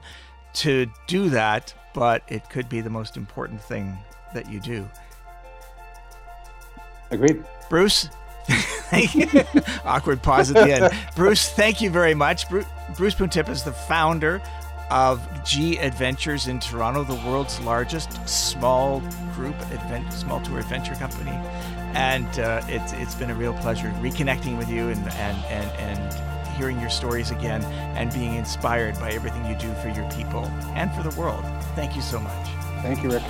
[0.55, 1.73] to do that.
[1.93, 3.97] But it could be the most important thing
[4.33, 4.87] that you do.
[7.11, 7.43] Agreed.
[7.69, 8.09] Bruce,
[9.85, 10.93] awkward pause at the end.
[11.15, 12.45] Bruce, thank you very much.
[12.95, 14.41] Bruce, Poon-Tip is the founder
[14.89, 19.01] of G Adventures in Toronto, the world's largest small
[19.33, 21.31] group advent, small tour adventure company.
[21.93, 26.57] And uh, it's it's been a real pleasure reconnecting with you and and and and
[26.57, 27.63] hearing your stories again
[27.95, 30.45] and being inspired by everything you do for your people
[30.75, 31.43] and for the world.
[31.75, 32.47] Thank you so much.
[32.81, 33.23] Thank you, Rick.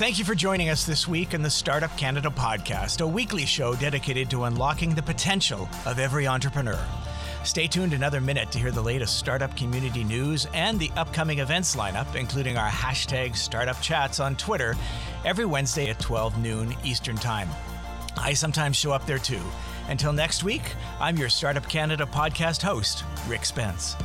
[0.00, 3.74] Thank you for joining us this week in the Startup Canada podcast, a weekly show
[3.74, 6.82] dedicated to unlocking the potential of every entrepreneur.
[7.44, 11.76] Stay tuned another minute to hear the latest startup community news and the upcoming events
[11.76, 14.74] lineup, including our hashtag startup chats on Twitter
[15.26, 17.50] every Wednesday at 12 noon Eastern Time.
[18.16, 19.42] I sometimes show up there too.
[19.88, 20.62] Until next week,
[20.98, 23.96] I'm your Startup Canada podcast host, Rick Spence.